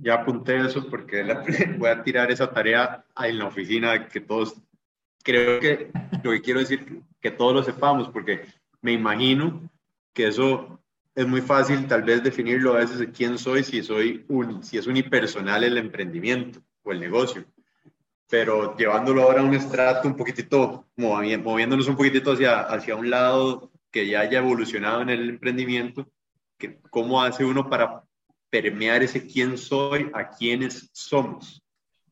ya 0.00 0.14
apunté 0.14 0.58
eso 0.58 0.88
porque 0.88 1.22
voy 1.78 1.88
a 1.88 2.02
tirar 2.02 2.30
esa 2.30 2.52
tarea 2.52 3.04
en 3.22 3.38
la 3.38 3.46
oficina 3.46 4.08
que 4.08 4.20
todos, 4.20 4.54
creo 5.22 5.60
que 5.60 5.90
lo 6.22 6.30
que 6.32 6.42
quiero 6.42 6.60
decir, 6.60 7.02
que 7.20 7.30
todos 7.30 7.54
lo 7.54 7.62
sepamos, 7.62 8.08
porque 8.08 8.42
me 8.80 8.92
imagino 8.92 9.68
que 10.12 10.28
eso 10.28 10.80
es 11.14 11.26
muy 11.26 11.40
fácil 11.40 11.86
tal 11.86 12.02
vez 12.02 12.22
definirlo 12.22 12.74
a 12.74 12.78
veces 12.78 12.98
de 12.98 13.10
quién 13.10 13.38
soy, 13.38 13.64
si, 13.64 13.82
soy 13.82 14.24
un, 14.28 14.62
si 14.62 14.78
es 14.78 14.86
unipersonal 14.86 15.64
el 15.64 15.78
emprendimiento 15.78 16.60
o 16.82 16.92
el 16.92 17.00
negocio. 17.00 17.44
Pero 18.30 18.76
llevándolo 18.76 19.22
ahora 19.22 19.40
a 19.40 19.44
un 19.44 19.54
estrato 19.54 20.06
un 20.06 20.16
poquitito, 20.16 20.86
moviéndonos 20.96 21.88
un 21.88 21.96
poquitito 21.96 22.32
hacia, 22.32 22.60
hacia 22.60 22.94
un 22.94 23.08
lado 23.08 23.70
que 23.90 24.06
ya 24.06 24.20
haya 24.20 24.38
evolucionado 24.38 25.00
en 25.02 25.08
el 25.08 25.28
emprendimiento, 25.30 26.06
que 26.58 26.78
cómo 26.90 27.22
hace 27.22 27.44
uno 27.44 27.68
para 27.70 28.02
permear 28.50 29.02
ese 29.02 29.26
quién 29.26 29.56
soy 29.56 30.10
a 30.12 30.28
quiénes 30.28 30.90
somos. 30.92 31.62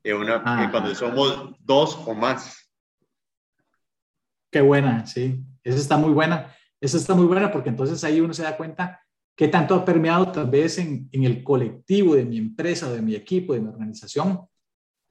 Una, 0.05 0.71
cuando 0.71 0.95
somos 0.95 1.53
dos 1.59 1.99
o 2.07 2.15
más. 2.15 2.71
Qué 4.51 4.61
buena, 4.61 5.05
sí. 5.05 5.41
Esa 5.65 5.79
está 5.79 5.97
muy 5.97 6.13
buena. 6.13 6.55
Esa 6.81 6.97
está 6.97 7.15
muy 7.15 7.27
buena 7.27 7.51
porque 7.51 7.71
entonces 7.71 8.05
ahí 8.05 8.21
uno 8.21 8.33
se 8.33 8.45
da 8.45 8.57
cuenta 8.57 9.01
qué 9.35 9.49
tanto 9.49 9.75
ha 9.75 9.85
permeado 9.85 10.31
tal 10.31 10.49
vez 10.49 10.79
en, 10.79 11.09
en 11.11 11.25
el 11.25 11.43
colectivo 11.43 12.15
de 12.15 12.25
mi 12.25 12.39
empresa, 12.39 12.91
de 12.91 13.03
mi 13.03 13.17
equipo, 13.17 13.53
de 13.55 13.61
mi 13.61 13.69
organización, 13.69 14.47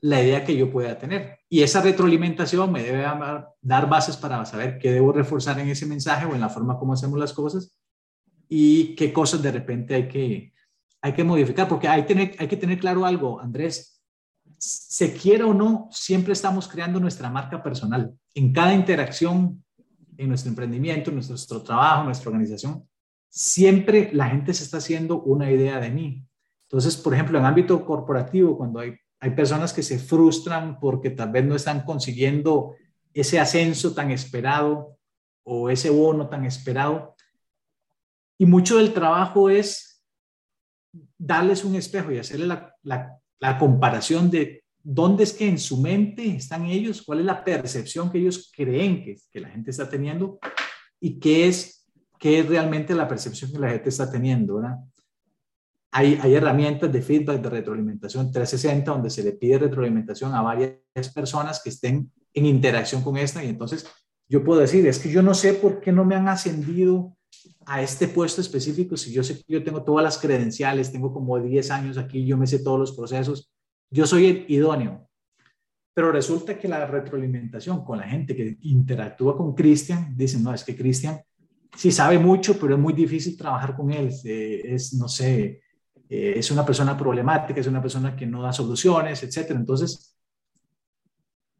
la 0.01 0.21
idea 0.21 0.43
que 0.43 0.55
yo 0.55 0.71
pueda 0.71 0.97
tener. 0.97 1.39
Y 1.49 1.61
esa 1.61 1.81
retroalimentación 1.81 2.71
me 2.71 2.83
debe 2.83 3.05
dar, 3.61 3.89
bases 3.89 4.17
para 4.17 4.45
saber 4.45 4.77
qué 4.77 4.91
debo 4.91 5.11
reforzar 5.11 5.59
en 5.59 5.69
ese 5.69 5.85
mensaje 5.85 6.25
o 6.25 6.35
en 6.35 6.41
la 6.41 6.49
forma 6.49 6.77
como 6.77 6.93
hacemos 6.93 7.17
las 7.17 7.33
cosas 7.33 7.75
y 8.47 8.95
qué 8.95 9.11
cosas 9.11 9.41
de 9.41 9.51
repente 9.51 9.95
hay 9.95 10.07
que, 10.07 10.53
hay 11.01 11.13
que 11.13 11.23
modificar, 11.23 11.67
porque 11.67 11.87
hay, 11.87 12.03
tener, 12.03 12.35
hay 12.37 12.47
que 12.47 12.57
tener 12.57 12.79
claro 12.79 13.05
algo, 13.05 13.39
Andrés. 13.39 14.01
Se 14.57 15.13
quiera 15.13 15.45
o 15.45 15.53
no, 15.53 15.89
siempre 15.91 16.33
estamos 16.33 16.67
creando 16.67 16.99
nuestra 16.99 17.29
marca 17.29 17.61
personal. 17.63 18.13
En 18.33 18.53
cada 18.53 18.73
interacción, 18.73 19.63
en 20.17 20.29
nuestro 20.29 20.49
emprendimiento, 20.49 21.09
en 21.09 21.17
nuestro 21.17 21.61
trabajo, 21.61 22.01
en 22.01 22.05
nuestra 22.07 22.29
organización, 22.29 22.87
siempre 23.29 24.09
la 24.13 24.29
gente 24.29 24.53
se 24.53 24.63
está 24.63 24.77
haciendo 24.77 25.21
una 25.21 25.51
idea 25.51 25.79
de 25.79 25.89
mí. 25.89 26.25
Entonces, 26.69 26.95
por 26.95 27.13
ejemplo, 27.13 27.37
en 27.37 27.45
ámbito 27.45 27.85
corporativo, 27.85 28.57
cuando 28.57 28.79
hay, 28.79 28.95
hay 29.25 29.31
personas 29.31 29.73
que 29.73 29.81
se 29.81 29.97
frustran 29.97 30.79
porque 30.79 31.09
tal 31.09 31.31
vez 31.31 31.43
no 31.43 31.55
están 31.55 31.81
consiguiendo 31.81 32.75
ese 33.11 33.39
ascenso 33.39 33.95
tan 33.95 34.11
esperado 34.11 34.99
o 35.43 35.71
ese 35.71 35.89
bono 35.89 36.29
tan 36.29 36.45
esperado, 36.45 37.15
y 38.37 38.45
mucho 38.45 38.77
del 38.77 38.93
trabajo 38.93 39.49
es 39.49 40.03
darles 41.17 41.63
un 41.63 41.75
espejo 41.75 42.11
y 42.11 42.19
hacerle 42.19 42.55
la, 42.83 43.57
comparación 43.57 44.29
de 44.29 44.63
dónde 44.83 45.23
es 45.23 45.33
que 45.33 45.47
en 45.47 45.57
su 45.57 45.81
mente 45.81 46.35
están 46.35 46.65
ellos, 46.65 47.01
cuál 47.01 47.21
es 47.21 47.25
la 47.25 47.43
percepción 47.43 48.11
que 48.11 48.19
ellos 48.19 48.51
creen 48.55 49.03
que, 49.03 49.15
que 49.31 49.39
la 49.39 49.49
gente 49.49 49.71
está 49.71 49.89
teniendo 49.89 50.37
y 50.99 51.19
qué 51.19 51.47
es 51.47 51.87
qué 52.19 52.39
es 52.39 52.47
realmente 52.47 52.93
la 52.93 53.07
percepción 53.07 53.51
que 53.51 53.59
la 53.59 53.69
gente 53.69 53.89
está 53.89 54.11
teniendo, 54.11 54.57
¿verdad? 54.57 54.77
Hay, 55.97 56.19
hay 56.21 56.35
herramientas 56.35 56.91
de 56.91 57.01
feedback, 57.01 57.41
de 57.41 57.49
retroalimentación 57.49 58.29
360, 58.29 58.91
donde 58.91 59.09
se 59.09 59.23
le 59.23 59.31
pide 59.31 59.59
retroalimentación 59.59 60.33
a 60.33 60.41
varias 60.41 61.09
personas 61.13 61.61
que 61.63 61.69
estén 61.69 62.11
en 62.33 62.45
interacción 62.45 63.01
con 63.01 63.15
esta 63.15 63.41
y 63.41 63.47
entonces 63.47 63.87
yo 64.27 64.43
puedo 64.43 64.59
decir, 64.59 64.85
es 64.87 64.99
que 64.99 65.09
yo 65.09 65.21
no 65.21 65.33
sé 65.33 65.53
por 65.53 65.79
qué 65.79 65.93
no 65.93 66.03
me 66.03 66.15
han 66.15 66.27
ascendido 66.27 67.15
a 67.65 67.81
este 67.81 68.09
puesto 68.09 68.41
específico 68.41 68.97
si 68.97 69.13
yo 69.13 69.23
sé 69.23 69.37
que 69.37 69.53
yo 69.53 69.63
tengo 69.63 69.83
todas 69.83 70.03
las 70.03 70.17
credenciales, 70.17 70.91
tengo 70.91 71.13
como 71.13 71.39
10 71.39 71.71
años 71.71 71.97
aquí, 71.97 72.25
yo 72.25 72.35
me 72.35 72.45
sé 72.45 72.59
todos 72.59 72.79
los 72.79 72.91
procesos, 72.91 73.51
yo 73.89 74.05
soy 74.05 74.25
el 74.25 74.45
idóneo. 74.49 75.07
Pero 75.93 76.11
resulta 76.11 76.59
que 76.59 76.67
la 76.67 76.85
retroalimentación 76.85 77.85
con 77.85 77.99
la 77.99 78.03
gente 78.03 78.35
que 78.35 78.57
interactúa 78.63 79.37
con 79.37 79.55
Cristian, 79.55 80.13
dicen, 80.17 80.43
no, 80.43 80.53
es 80.53 80.65
que 80.65 80.75
Cristian 80.75 81.21
sí 81.73 81.89
sabe 81.89 82.19
mucho, 82.19 82.59
pero 82.59 82.75
es 82.75 82.81
muy 82.81 82.91
difícil 82.91 83.37
trabajar 83.37 83.77
con 83.77 83.91
él. 83.93 84.09
Eh, 84.25 84.61
es, 84.65 84.93
no 84.93 85.07
sé, 85.07 85.61
eh, 86.09 86.33
es 86.37 86.51
una 86.51 86.65
persona 86.65 86.97
problemática, 86.97 87.59
es 87.59 87.67
una 87.67 87.81
persona 87.81 88.15
que 88.15 88.25
no 88.25 88.41
da 88.41 88.53
soluciones, 88.53 89.23
etcétera. 89.23 89.59
Entonces, 89.59 90.15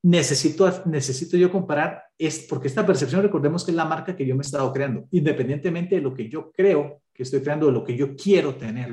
necesito, 0.04 0.84
necesito 0.86 1.36
yo 1.36 1.52
comparar, 1.52 2.04
es, 2.18 2.46
porque 2.48 2.68
esta 2.68 2.86
percepción, 2.86 3.24
recordemos 3.24 3.66
que 3.66 3.72
es 3.72 3.78
la 3.78 3.86
marca 3.86 4.16
que 4.16 4.26
yo 4.26 4.36
me 4.36 4.42
he 4.42 4.46
estado 4.46 4.72
creando, 4.72 5.08
independientemente 5.12 5.96
de 5.96 6.02
lo 6.02 6.14
que 6.14 6.30
yo 6.30 6.52
creo 6.52 7.02
que 7.12 7.24
estoy 7.24 7.42
creando, 7.42 7.68
de 7.68 7.72
lo 7.72 7.84
que 7.84 7.98
yo 7.98 8.16
quiero 8.16 8.56
tener. 8.56 8.90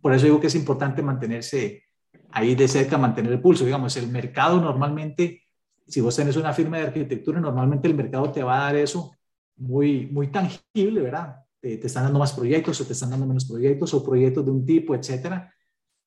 Por 0.00 0.14
eso 0.14 0.26
digo 0.26 0.40
que 0.40 0.46
es 0.46 0.54
importante 0.54 1.02
mantenerse 1.02 1.84
ahí 2.30 2.54
de 2.54 2.68
cerca 2.68 2.96
mantener 2.96 3.32
el 3.32 3.40
pulso. 3.40 3.64
Digamos, 3.64 3.96
el 3.96 4.08
mercado 4.08 4.60
normalmente, 4.60 5.42
si 5.86 6.00
vos 6.00 6.14
tenés 6.14 6.36
una 6.36 6.52
firma 6.52 6.78
de 6.78 6.84
arquitectura, 6.84 7.40
normalmente 7.40 7.88
el 7.88 7.94
mercado 7.94 8.30
te 8.30 8.42
va 8.42 8.60
a 8.60 8.64
dar 8.66 8.76
eso 8.76 9.12
muy, 9.56 10.06
muy 10.06 10.28
tangible, 10.28 11.00
¿verdad? 11.02 11.36
Te, 11.60 11.76
te 11.76 11.86
están 11.86 12.04
dando 12.04 12.18
más 12.18 12.32
proyectos 12.32 12.80
o 12.80 12.86
te 12.86 12.94
están 12.94 13.10
dando 13.10 13.26
menos 13.26 13.44
proyectos 13.44 13.92
o 13.94 14.04
proyectos 14.04 14.44
de 14.44 14.50
un 14.50 14.64
tipo, 14.64 14.94
etcétera. 14.94 15.54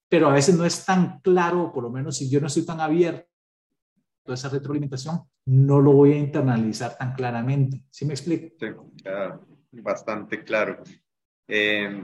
Pero 0.09 0.29
a 0.29 0.33
veces 0.33 0.55
no 0.57 0.65
es 0.65 0.85
tan 0.85 1.19
claro, 1.21 1.71
por 1.71 1.83
lo 1.83 1.89
menos 1.89 2.17
si 2.17 2.29
yo 2.29 2.39
no 2.39 2.47
estoy 2.47 2.65
tan 2.65 2.79
abierto 2.79 3.27
a 4.27 4.33
esa 4.33 4.49
retroalimentación, 4.49 5.21
no 5.45 5.81
lo 5.81 5.91
voy 5.91 6.13
a 6.13 6.17
internalizar 6.17 6.97
tan 6.97 7.13
claramente. 7.13 7.83
¿Sí 7.89 8.05
me 8.05 8.13
explico? 8.13 8.55
Sí, 8.59 8.67
bastante 9.81 10.43
claro. 10.43 10.83
Eh, 11.47 12.03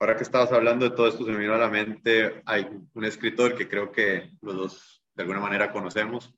ahora 0.00 0.16
que 0.16 0.22
estabas 0.22 0.52
hablando 0.52 0.88
de 0.88 0.96
todo 0.96 1.08
esto, 1.08 1.24
se 1.24 1.32
me 1.32 1.38
vino 1.38 1.54
a 1.54 1.58
la 1.58 1.70
mente, 1.70 2.42
hay 2.46 2.66
un 2.94 3.04
escritor 3.04 3.54
que 3.54 3.68
creo 3.68 3.92
que 3.92 4.30
los 4.40 4.56
dos 4.56 5.04
de 5.14 5.22
alguna 5.22 5.40
manera 5.40 5.72
conocemos, 5.72 6.34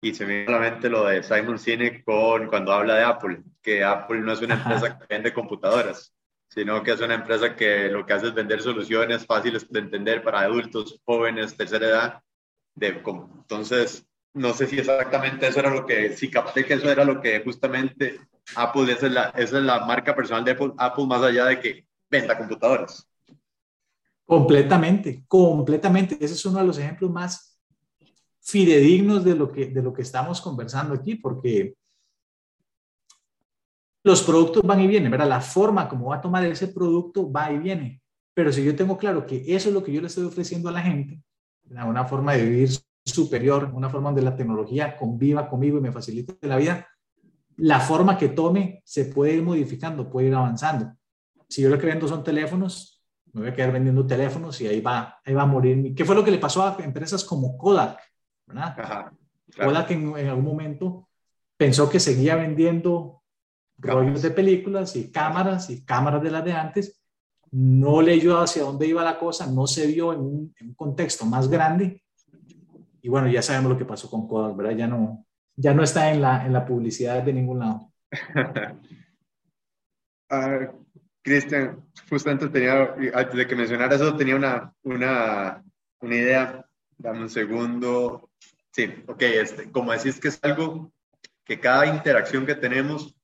y 0.00 0.14
se 0.14 0.24
me 0.24 0.40
vino 0.40 0.56
a 0.56 0.60
la 0.60 0.70
mente 0.70 0.88
lo 0.88 1.04
de 1.04 1.22
Simon 1.22 1.58
Sinek 1.58 2.04
con, 2.04 2.46
cuando 2.46 2.72
habla 2.72 2.94
de 2.96 3.04
Apple, 3.04 3.42
que 3.60 3.84
Apple 3.84 4.20
no 4.20 4.32
es 4.32 4.40
una 4.40 4.54
empresa 4.54 4.98
que 4.98 5.06
vende 5.08 5.32
computadoras, 5.32 6.14
sino 6.48 6.82
que 6.82 6.92
es 6.92 7.00
una 7.00 7.14
empresa 7.14 7.54
que 7.54 7.88
lo 7.88 8.06
que 8.06 8.12
hace 8.14 8.28
es 8.28 8.34
vender 8.34 8.62
soluciones 8.62 9.26
fáciles 9.26 9.70
de 9.70 9.80
entender 9.80 10.22
para 10.22 10.40
adultos, 10.40 11.00
jóvenes, 11.04 11.56
tercera 11.56 11.86
edad. 11.86 12.22
De, 12.74 12.88
entonces, 12.88 14.06
no 14.32 14.54
sé 14.54 14.66
si 14.66 14.78
exactamente 14.78 15.48
eso 15.48 15.60
era 15.60 15.70
lo 15.70 15.84
que, 15.84 16.16
si 16.16 16.30
capté 16.30 16.64
que 16.64 16.74
eso 16.74 16.90
era 16.90 17.04
lo 17.04 17.20
que 17.20 17.42
justamente 17.44 18.20
Apple, 18.56 18.92
esa 18.92 19.06
es 19.06 19.12
la, 19.12 19.24
esa 19.30 19.58
es 19.58 19.64
la 19.64 19.84
marca 19.84 20.14
personal 20.14 20.44
de 20.44 20.52
Apple, 20.52 20.72
Apple 20.78 21.06
más 21.06 21.22
allá 21.22 21.46
de 21.46 21.60
que 21.60 21.86
venta 22.08 22.38
computadoras. 22.38 23.06
Completamente, 24.24 25.24
completamente. 25.26 26.16
Ese 26.20 26.34
es 26.34 26.46
uno 26.46 26.60
de 26.60 26.66
los 26.66 26.78
ejemplos 26.78 27.10
más 27.10 27.49
fidedignos 28.50 29.24
de 29.24 29.34
lo 29.34 29.50
que, 29.50 29.66
de 29.66 29.82
lo 29.82 29.92
que 29.92 30.02
estamos 30.02 30.40
conversando 30.40 30.94
aquí, 30.94 31.14
porque 31.14 31.74
los 34.02 34.22
productos 34.22 34.62
van 34.62 34.80
y 34.80 34.86
vienen, 34.86 35.10
¿verdad? 35.10 35.28
La 35.28 35.40
forma 35.40 35.88
como 35.88 36.06
va 36.06 36.16
a 36.16 36.20
tomar 36.20 36.44
ese 36.44 36.68
producto 36.68 37.30
va 37.30 37.52
y 37.52 37.58
viene. 37.58 38.02
Pero 38.34 38.52
si 38.52 38.64
yo 38.64 38.74
tengo 38.74 38.96
claro 38.96 39.26
que 39.26 39.44
eso 39.54 39.68
es 39.68 39.74
lo 39.74 39.82
que 39.82 39.92
yo 39.92 40.00
le 40.00 40.06
estoy 40.06 40.24
ofreciendo 40.24 40.68
a 40.68 40.72
la 40.72 40.80
gente, 40.80 41.22
una 41.68 42.04
forma 42.04 42.32
de 42.32 42.44
vivir 42.44 42.70
superior, 43.04 43.70
una 43.74 43.90
forma 43.90 44.08
donde 44.08 44.22
la 44.22 44.36
tecnología 44.36 44.96
conviva 44.96 45.48
conmigo 45.48 45.78
y 45.78 45.82
me 45.82 45.92
facilite 45.92 46.36
la 46.46 46.56
vida, 46.56 46.88
la 47.56 47.80
forma 47.80 48.16
que 48.16 48.28
tome 48.28 48.82
se 48.84 49.06
puede 49.06 49.34
ir 49.34 49.42
modificando, 49.42 50.08
puede 50.08 50.28
ir 50.28 50.34
avanzando 50.34 50.94
si 51.50 51.62
yo 51.62 51.68
lo 51.68 51.78
que 51.78 51.86
vendo 51.86 52.06
son 52.06 52.22
teléfonos, 52.22 53.02
me 53.32 53.42
voy 53.42 53.50
a 53.50 53.54
quedar 53.54 53.72
vendiendo 53.72 54.06
teléfonos 54.06 54.60
y 54.60 54.68
ahí 54.68 54.80
va, 54.80 55.20
ahí 55.24 55.34
va 55.34 55.42
a 55.42 55.46
morir. 55.46 55.94
¿Qué 55.94 56.04
fue 56.04 56.14
lo 56.14 56.24
que 56.24 56.30
le 56.30 56.38
pasó 56.38 56.62
a 56.62 56.76
empresas 56.82 57.24
como 57.24 57.58
Kodak? 57.58 57.98
¿Verdad? 58.52 59.12
Kodak 59.56 59.90
en, 59.90 60.28
algún 60.28 60.44
momento 60.44 61.08
pensó 61.56 61.90
que 61.90 62.00
seguía 62.00 62.36
vendiendo 62.36 63.22
rollos 63.78 64.22
de 64.22 64.30
películas 64.30 64.94
y 64.96 65.10
cámaras 65.10 65.70
y 65.70 65.84
cámaras 65.84 66.22
de 66.22 66.30
las 66.30 66.44
de 66.44 66.52
antes, 66.52 67.00
no 67.50 68.00
leyó 68.00 68.38
hacia 68.38 68.62
dónde 68.62 68.86
iba 68.86 69.02
la 69.02 69.18
cosa, 69.18 69.46
no 69.46 69.66
se 69.66 69.86
vio 69.86 70.12
en 70.12 70.20
un, 70.20 70.54
contexto 70.76 71.26
más 71.26 71.48
grande. 71.48 72.02
Y 73.02 73.08
bueno, 73.08 73.28
ya 73.28 73.42
sabemos 73.42 73.72
lo 73.72 73.78
que 73.78 73.84
pasó 73.84 74.10
con 74.10 74.28
Kodak, 74.28 74.56
¿verdad? 74.56 74.76
Ya 74.76 74.86
no, 74.86 75.26
ya 75.56 75.74
no 75.74 75.82
está 75.82 76.12
en 76.12 76.20
la, 76.20 76.46
en 76.46 76.52
la 76.52 76.64
publicidad 76.64 77.22
de 77.22 77.32
ningún 77.32 77.60
lado. 77.60 77.92
uh, 80.30 80.66
Cristian, 81.22 81.82
justamente 82.08 82.48
tenía, 82.48 82.94
antes 83.14 83.34
de 83.34 83.46
que 83.46 83.56
mencionara 83.56 83.96
eso, 83.96 84.16
tenía 84.16 84.36
una, 84.36 84.72
una, 84.82 85.62
una 86.00 86.14
idea. 86.14 86.64
Dame 87.00 87.22
un 87.22 87.30
segundo. 87.30 88.30
Sí, 88.70 88.92
ok, 89.06 89.22
este, 89.22 89.72
como 89.72 89.92
decís 89.92 90.20
que 90.20 90.28
es 90.28 90.38
algo 90.42 90.92
que 91.44 91.58
cada 91.58 91.86
interacción 91.86 92.44
que 92.44 92.54
tenemos 92.54 93.16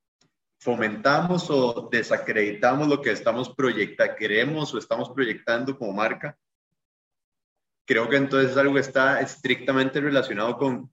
fomentamos 0.59 1.51
o 1.51 1.87
desacreditamos 1.93 2.89
lo 2.89 3.03
que 3.03 3.11
estamos 3.11 3.55
proyectando, 3.55 4.17
queremos 4.17 4.73
o 4.73 4.79
estamos 4.79 5.11
proyectando 5.11 5.79
como 5.79 5.93
marca, 5.93 6.39
creo 7.87 8.09
que 8.09 8.17
entonces 8.17 8.53
es 8.53 8.57
algo 8.57 8.75
que 8.75 8.81
está 8.81 9.21
estrictamente 9.21 10.01
relacionado 10.01 10.57
con 10.57 10.91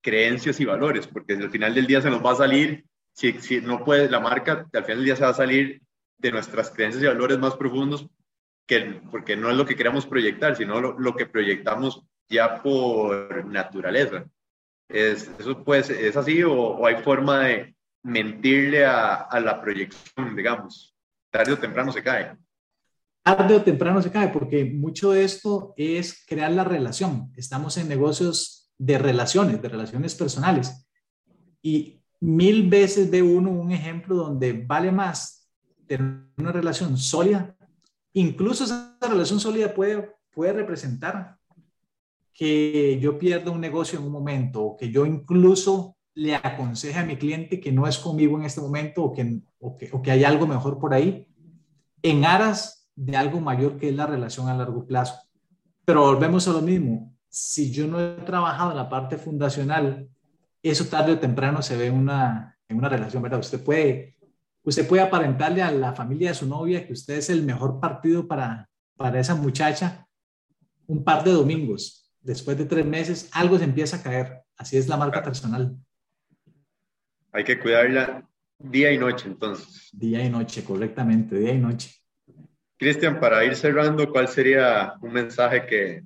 creencias 0.00 0.60
y 0.60 0.64
valores, 0.64 1.08
porque 1.08 1.32
al 1.34 1.50
final 1.50 1.74
del 1.74 1.88
día 1.88 2.00
se 2.00 2.10
nos 2.10 2.24
va 2.24 2.30
a 2.30 2.36
salir, 2.36 2.86
si, 3.12 3.32
si 3.40 3.60
no 3.60 3.84
puede, 3.84 4.08
la 4.08 4.20
marca 4.20 4.68
al 4.72 4.84
final 4.84 4.98
del 4.98 5.04
día 5.04 5.16
se 5.16 5.24
va 5.24 5.30
a 5.30 5.34
salir 5.34 5.82
de 6.16 6.30
nuestras 6.30 6.70
creencias 6.70 7.02
y 7.02 7.08
valores 7.08 7.38
más 7.38 7.56
profundos, 7.56 8.08
que, 8.68 9.00
porque 9.10 9.34
no 9.34 9.50
es 9.50 9.56
lo 9.56 9.64
que 9.64 9.74
queremos 9.74 10.06
proyectar, 10.06 10.54
sino 10.54 10.80
lo, 10.80 11.16
que 11.16 11.26
proyectamos 11.26 12.02
ya 12.28 12.62
por 12.62 13.44
naturaleza. 13.46 14.26
¿Es, 14.88 15.30
¿Eso 15.38 15.64
pues, 15.64 15.88
es 15.88 16.16
así 16.16 16.42
o, 16.42 16.86
hay 16.86 16.96
forma 16.96 17.46
de 17.46 17.74
mentirle 18.02 18.84
a, 18.84 19.14
a, 19.14 19.40
la 19.40 19.60
proyección, 19.60 20.36
digamos? 20.36 20.94
Tarde 21.30 21.52
o 21.52 21.58
temprano 21.58 21.90
se 21.90 22.02
cae. 22.02 22.36
Tarde 23.22 23.54
o 23.56 23.62
temprano 23.62 24.02
se 24.02 24.12
cae, 24.12 24.28
porque 24.28 24.66
mucho 24.66 25.12
de 25.12 25.24
esto 25.24 25.72
es 25.76 26.24
crear 26.26 26.52
la 26.52 26.64
relación. 26.64 27.32
Estamos 27.36 27.78
en 27.78 27.88
negocios 27.88 28.70
de 28.76 28.98
relaciones, 28.98 29.62
de 29.62 29.68
relaciones 29.68 30.14
personales. 30.14 30.86
Y 31.62 32.02
mil 32.20 32.68
veces 32.68 33.10
de 33.10 33.22
uno 33.22 33.50
un 33.50 33.72
ejemplo 33.72 34.14
donde 34.14 34.52
vale 34.52 34.92
más 34.92 35.50
tener 35.86 36.20
una 36.36 36.52
relación 36.52 36.98
sólida, 36.98 37.56
incluso 38.12 38.64
esa 38.64 38.96
relación 39.00 39.40
sólida 39.40 39.74
puede, 39.74 40.14
puede 40.30 40.52
representar 40.52 41.36
que 42.32 42.98
yo 43.00 43.18
pierda 43.18 43.50
un 43.50 43.60
negocio 43.60 43.98
en 43.98 44.04
un 44.04 44.12
momento 44.12 44.62
o 44.62 44.76
que 44.76 44.90
yo 44.90 45.04
incluso 45.06 45.96
le 46.14 46.34
aconseje 46.34 46.98
a 46.98 47.04
mi 47.04 47.16
cliente 47.16 47.60
que 47.60 47.72
no 47.72 47.86
es 47.86 47.98
conmigo 47.98 48.38
en 48.38 48.44
este 48.44 48.60
momento 48.60 49.04
o 49.04 49.12
que, 49.12 49.40
o 49.60 49.76
que, 49.76 49.88
o 49.92 50.02
que 50.02 50.10
hay 50.10 50.24
algo 50.24 50.46
mejor 50.46 50.78
por 50.78 50.94
ahí, 50.94 51.28
en 52.02 52.24
aras 52.24 52.88
de 52.94 53.16
algo 53.16 53.40
mayor 53.40 53.76
que 53.76 53.88
es 53.88 53.94
la 53.94 54.06
relación 54.06 54.48
a 54.48 54.54
largo 54.54 54.84
plazo. 54.86 55.14
Pero 55.84 56.02
volvemos 56.02 56.46
a 56.48 56.52
lo 56.52 56.60
mismo. 56.60 57.14
Si 57.28 57.70
yo 57.70 57.86
no 57.86 58.00
he 58.00 58.16
trabajado 58.22 58.72
en 58.72 58.76
la 58.76 58.88
parte 58.88 59.16
fundacional, 59.16 60.08
eso 60.62 60.86
tarde 60.86 61.12
o 61.12 61.18
temprano 61.18 61.62
se 61.62 61.76
ve 61.76 61.90
una, 61.90 62.58
en 62.68 62.78
una 62.78 62.88
relación, 62.88 63.22
¿verdad? 63.22 63.40
Usted 63.40 63.62
puede 63.62 64.17
usted 64.68 64.86
puede 64.86 65.02
aparentarle 65.02 65.62
a 65.62 65.70
la 65.70 65.94
familia 65.94 66.28
de 66.28 66.34
su 66.34 66.46
novia 66.46 66.86
que 66.86 66.92
usted 66.92 67.14
es 67.14 67.30
el 67.30 67.42
mejor 67.42 67.80
partido 67.80 68.28
para, 68.28 68.68
para 68.96 69.18
esa 69.18 69.34
muchacha 69.34 70.06
un 70.86 71.02
par 71.02 71.24
de 71.24 71.32
domingos. 71.32 72.12
Después 72.20 72.58
de 72.58 72.64
tres 72.64 72.84
meses, 72.84 73.30
algo 73.32 73.58
se 73.58 73.64
empieza 73.64 73.96
a 73.96 74.02
caer. 74.02 74.42
Así 74.56 74.76
es 74.76 74.88
la 74.88 74.96
marca 74.96 75.22
personal. 75.22 75.74
Hay 77.32 77.44
que 77.44 77.58
cuidarla 77.58 78.28
día 78.58 78.92
y 78.92 78.98
noche, 78.98 79.28
entonces. 79.28 79.88
Día 79.92 80.24
y 80.24 80.28
noche, 80.28 80.64
correctamente, 80.64 81.38
día 81.38 81.54
y 81.54 81.58
noche. 81.58 81.94
Cristian, 82.76 83.20
para 83.20 83.44
ir 83.44 83.56
cerrando, 83.56 84.10
¿cuál 84.10 84.28
sería 84.28 84.94
un 85.00 85.12
mensaje 85.12 85.66
que, 85.66 86.04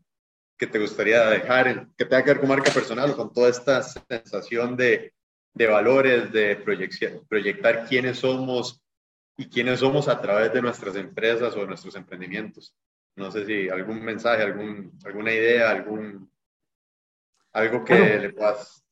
que 0.57 0.67
te 0.67 0.79
gustaría 0.79 1.29
dejar, 1.31 1.89
que 1.97 2.05
tenga 2.05 2.23
que 2.23 2.31
ver 2.31 2.41
con 2.41 2.49
marca 2.49 2.73
personal, 2.73 3.15
con 3.17 3.33
toda 3.33 3.51
esta 3.51 3.83
sensación 3.83 4.77
de, 4.77 5.13
de 5.55 5.67
valores, 5.67 6.33
de 6.33 6.57
proyectar 6.57 7.87
quiénes 7.87 8.19
somos 8.19 8.83
y 9.37 9.49
quiénes 9.49 9.81
somos 9.81 10.09
a 10.09 10.21
través 10.21 10.53
de 10.53 10.63
nuestras 10.63 10.97
empresas 10.97 11.55
o 11.57 11.67
nuestros 11.67 11.95
emprendimientos. 11.97 12.75
No 13.17 13.31
sé 13.31 13.45
si 13.45 13.69
algún 13.69 14.03
mensaje, 14.03 14.43
algún, 14.43 14.99
alguna 15.05 15.33
idea, 15.33 15.71
algún, 15.71 16.31
algo 17.53 17.85
que 17.85 18.19
le 18.19 18.31
puedas 18.31 18.85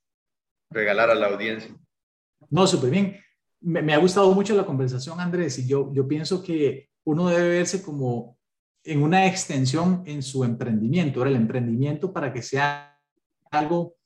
regalar 0.71 1.11
a 1.11 1.15
la 1.15 1.29
audiencia. 1.29 1.75
No, 2.51 2.67
súper 2.67 2.91
bien. 2.91 3.17
me, 3.61 3.95
ha 3.95 3.99
gustado 3.99 4.33
mucho 4.33 4.55
la 4.55 4.67
conversación, 4.67 5.21
Andrés, 5.21 5.59
y 5.59 5.67
yo, 5.67 5.91
yo 5.95 6.07
pienso 6.07 6.43
que 6.43 6.91
uno 7.05 7.29
debe 7.29 7.49
verse 7.49 7.83
como 7.83 8.39
en 8.85 9.03
una 9.03 9.27
extensión 9.27 10.03
en 10.07 10.23
su 10.23 10.45
emprendimiento. 10.45 11.21
Ahora, 11.21 11.31
el 11.31 11.37
emprendimiento 11.37 12.13
para 12.13 12.33
que 12.33 12.43
sea 12.43 12.99
algo 13.51 13.97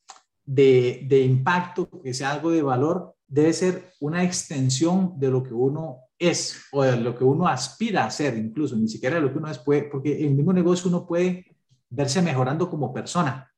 de, 0.44 1.22
impacto, 1.24 1.88
que 2.02 2.14
sea 2.14 2.32
algo 2.32 2.50
de 2.50 2.62
valor, 2.62 3.14
debe 3.26 3.52
ser 3.52 3.92
una 4.00 4.22
extensión 4.22 5.18
de 5.18 5.30
lo 5.30 5.42
que 5.42 5.54
uno 5.54 6.00
es 6.18 6.66
o 6.72 6.82
de 6.82 6.96
lo 6.96 7.16
que 7.16 7.24
uno 7.24 7.48
aspira 7.48 8.04
a 8.04 8.10
ser, 8.10 8.36
incluso, 8.36 8.76
ni 8.76 8.88
siquiera 8.88 9.16
de 9.16 9.22
lo 9.22 9.32
que 9.32 9.38
uno 9.38 9.50
es, 9.50 9.58
porque 9.58 10.20
en 10.20 10.28
el 10.28 10.34
mismo 10.34 10.52
negocio 10.52 10.88
uno 10.88 11.06
puede 11.06 11.56
verse 11.90 12.22
mejorando 12.22 12.68
como 12.68 12.92
persona. 12.92 13.50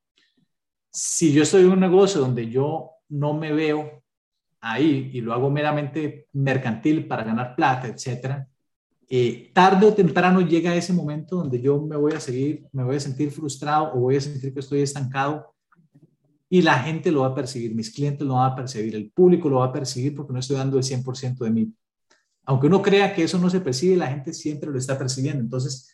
Si 0.90 1.32
yo 1.32 1.42
estoy 1.42 1.64
en 1.64 1.72
un 1.72 1.80
negocio 1.80 2.20
donde 2.20 2.48
yo 2.48 2.90
no 3.08 3.34
me 3.34 3.52
veo 3.52 4.02
ahí 4.60 5.10
y 5.12 5.20
lo 5.20 5.32
hago 5.32 5.50
meramente 5.50 6.28
mercantil 6.32 7.06
para 7.06 7.24
ganar 7.24 7.54
plata, 7.54 7.88
etcétera, 7.88 8.48
eh, 9.08 9.52
tarde 9.54 9.86
o 9.86 9.94
temprano 9.94 10.40
llega 10.40 10.74
ese 10.74 10.92
momento 10.92 11.36
donde 11.36 11.60
yo 11.60 11.80
me 11.80 11.96
voy 11.96 12.14
a 12.14 12.20
seguir, 12.20 12.66
me 12.72 12.82
voy 12.82 12.96
a 12.96 13.00
sentir 13.00 13.30
frustrado 13.30 13.92
o 13.94 14.00
voy 14.00 14.16
a 14.16 14.20
sentir 14.20 14.52
que 14.52 14.60
estoy 14.60 14.80
estancado 14.80 15.54
y 16.48 16.62
la 16.62 16.78
gente 16.78 17.10
lo 17.10 17.22
va 17.22 17.28
a 17.28 17.34
percibir, 17.34 17.74
mis 17.74 17.92
clientes 17.92 18.26
lo 18.26 18.34
van 18.34 18.52
a 18.52 18.56
percibir, 18.56 18.94
el 18.94 19.10
público 19.10 19.48
lo 19.48 19.58
va 19.58 19.66
a 19.66 19.72
percibir 19.72 20.14
porque 20.14 20.32
no 20.32 20.38
estoy 20.38 20.56
dando 20.56 20.78
el 20.78 20.84
100% 20.84 21.38
de 21.38 21.50
mí. 21.50 21.72
Aunque 22.44 22.68
uno 22.68 22.80
crea 22.80 23.12
que 23.12 23.24
eso 23.24 23.38
no 23.38 23.50
se 23.50 23.60
percibe, 23.60 23.96
la 23.96 24.06
gente 24.06 24.32
siempre 24.32 24.70
lo 24.70 24.78
está 24.78 24.96
percibiendo. 24.96 25.40
Entonces, 25.40 25.92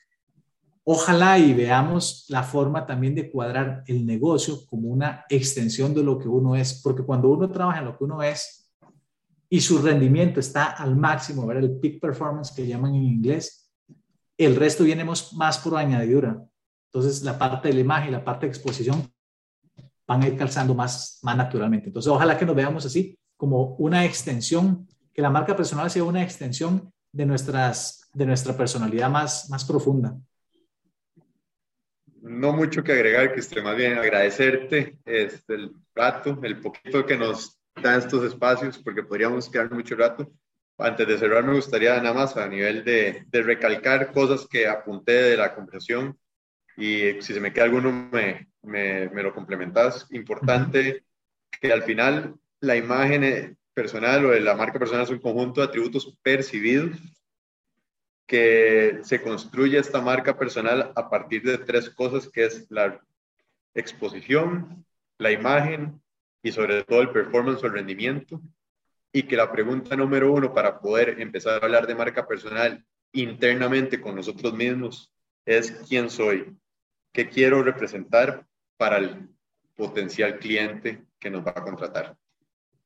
ojalá 0.84 1.38
y 1.38 1.54
veamos 1.54 2.26
la 2.28 2.42
forma 2.42 2.84
también 2.84 3.14
de 3.14 3.30
cuadrar 3.30 3.82
el 3.86 4.04
negocio 4.04 4.66
como 4.66 4.88
una 4.88 5.24
extensión 5.30 5.94
de 5.94 6.02
lo 6.02 6.18
que 6.18 6.28
uno 6.28 6.54
es, 6.54 6.82
porque 6.82 7.02
cuando 7.02 7.30
uno 7.30 7.50
trabaja 7.50 7.78
en 7.78 7.86
lo 7.86 7.96
que 7.96 8.04
uno 8.04 8.22
es, 8.22 8.70
y 9.48 9.60
su 9.60 9.78
rendimiento 9.78 10.40
está 10.40 10.66
al 10.66 10.96
máximo, 10.96 11.46
ver 11.46 11.58
el 11.58 11.78
peak 11.78 12.00
performance 12.00 12.52
que 12.54 12.66
llaman 12.66 12.94
en 12.94 13.04
inglés, 13.04 13.70
el 14.36 14.56
resto 14.56 14.84
viene 14.84 15.04
más 15.04 15.58
por 15.58 15.76
añadidura. 15.76 16.42
Entonces, 16.92 17.22
la 17.22 17.38
parte 17.38 17.68
de 17.68 17.74
la 17.74 17.80
imagen 17.80 18.12
la 18.12 18.24
parte 18.24 18.46
de 18.46 18.50
exposición 18.50 19.10
van 20.12 20.22
a 20.22 20.28
ir 20.28 20.36
calzando 20.36 20.74
más, 20.74 21.18
más 21.22 21.36
naturalmente. 21.36 21.86
Entonces, 21.86 22.12
ojalá 22.12 22.36
que 22.36 22.44
nos 22.44 22.54
veamos 22.54 22.84
así, 22.84 23.18
como 23.34 23.76
una 23.76 24.04
extensión, 24.04 24.86
que 25.14 25.22
la 25.22 25.30
marca 25.30 25.56
personal 25.56 25.90
sea 25.90 26.04
una 26.04 26.22
extensión 26.22 26.92
de, 27.10 27.24
nuestras, 27.24 28.10
de 28.12 28.26
nuestra 28.26 28.54
personalidad 28.54 29.08
más, 29.08 29.48
más 29.48 29.64
profunda. 29.64 30.14
No 32.20 32.52
mucho 32.52 32.84
que 32.84 32.92
agregar, 32.92 33.34
que 33.34 33.62
más 33.62 33.76
bien 33.76 33.98
agradecerte 33.98 34.98
este, 35.06 35.54
el 35.54 35.72
rato, 35.94 36.38
el 36.42 36.60
poquito 36.60 37.06
que 37.06 37.16
nos 37.16 37.58
da 37.82 37.96
estos 37.96 38.22
espacios 38.24 38.78
porque 38.78 39.02
podríamos 39.02 39.48
quedar 39.48 39.72
mucho 39.72 39.96
rato. 39.96 40.30
Antes 40.78 41.08
de 41.08 41.18
cerrar, 41.18 41.42
me 41.44 41.54
gustaría 41.54 41.96
nada 41.96 42.14
más 42.14 42.36
a 42.36 42.46
nivel 42.48 42.84
de, 42.84 43.24
de 43.28 43.42
recalcar 43.42 44.12
cosas 44.12 44.46
que 44.46 44.68
apunté 44.68 45.12
de 45.12 45.36
la 45.36 45.54
conversación 45.54 46.18
y 46.76 47.20
si 47.20 47.34
se 47.34 47.40
me 47.40 47.52
queda 47.52 47.64
alguno 47.64 47.92
me, 48.10 48.48
me, 48.62 49.08
me 49.10 49.22
lo 49.22 49.34
complementas. 49.34 50.06
Importante 50.10 51.04
que 51.60 51.72
al 51.72 51.82
final 51.82 52.34
la 52.60 52.76
imagen 52.76 53.58
personal 53.74 54.24
o 54.24 54.30
de 54.30 54.40
la 54.40 54.54
marca 54.54 54.78
personal 54.78 55.04
es 55.04 55.10
un 55.10 55.18
conjunto 55.18 55.60
de 55.60 55.66
atributos 55.66 56.16
percibidos 56.22 56.98
que 58.26 59.00
se 59.02 59.20
construye 59.20 59.78
esta 59.78 60.00
marca 60.00 60.38
personal 60.38 60.92
a 60.94 61.10
partir 61.10 61.42
de 61.42 61.58
tres 61.58 61.90
cosas 61.90 62.28
que 62.28 62.44
es 62.46 62.66
la 62.70 63.00
exposición, 63.74 64.86
la 65.18 65.30
imagen 65.30 66.00
y 66.42 66.52
sobre 66.52 66.82
todo 66.84 67.02
el 67.02 67.10
performance 67.10 67.62
o 67.62 67.66
el 67.66 67.74
rendimiento. 67.74 68.40
Y 69.12 69.24
que 69.24 69.36
la 69.36 69.52
pregunta 69.52 69.94
número 69.96 70.32
uno 70.32 70.54
para 70.54 70.80
poder 70.80 71.20
empezar 71.20 71.62
a 71.62 71.66
hablar 71.66 71.86
de 71.86 71.94
marca 71.94 72.26
personal 72.26 72.82
internamente 73.12 74.00
con 74.00 74.14
nosotros 74.14 74.54
mismos 74.54 75.12
es 75.44 75.70
quién 75.88 76.10
soy, 76.10 76.56
qué 77.12 77.28
quiero 77.28 77.62
representar 77.62 78.46
para 78.76 78.98
el 78.98 79.28
potencial 79.76 80.38
cliente 80.38 81.04
que 81.18 81.30
nos 81.30 81.44
va 81.44 81.52
a 81.56 81.62
contratar. 81.62 82.16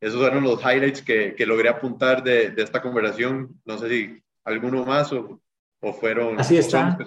Esos 0.01 0.21
fueron 0.21 0.45
los 0.45 0.61
highlights 0.61 1.03
que, 1.03 1.35
que 1.35 1.47
logré 1.47 1.69
apuntar 1.69 2.23
de, 2.23 2.51
de, 2.51 2.63
esta 2.63 2.83
conversación. 2.83 3.59
No 3.65 3.79
sé 3.79 3.89
si 3.89 4.23
alguno 4.45 4.85
más 4.85 5.13
o, 5.13 5.41
o 5.81 5.93
fueron... 5.93 6.39
Así 6.39 6.57
está. 6.57 6.99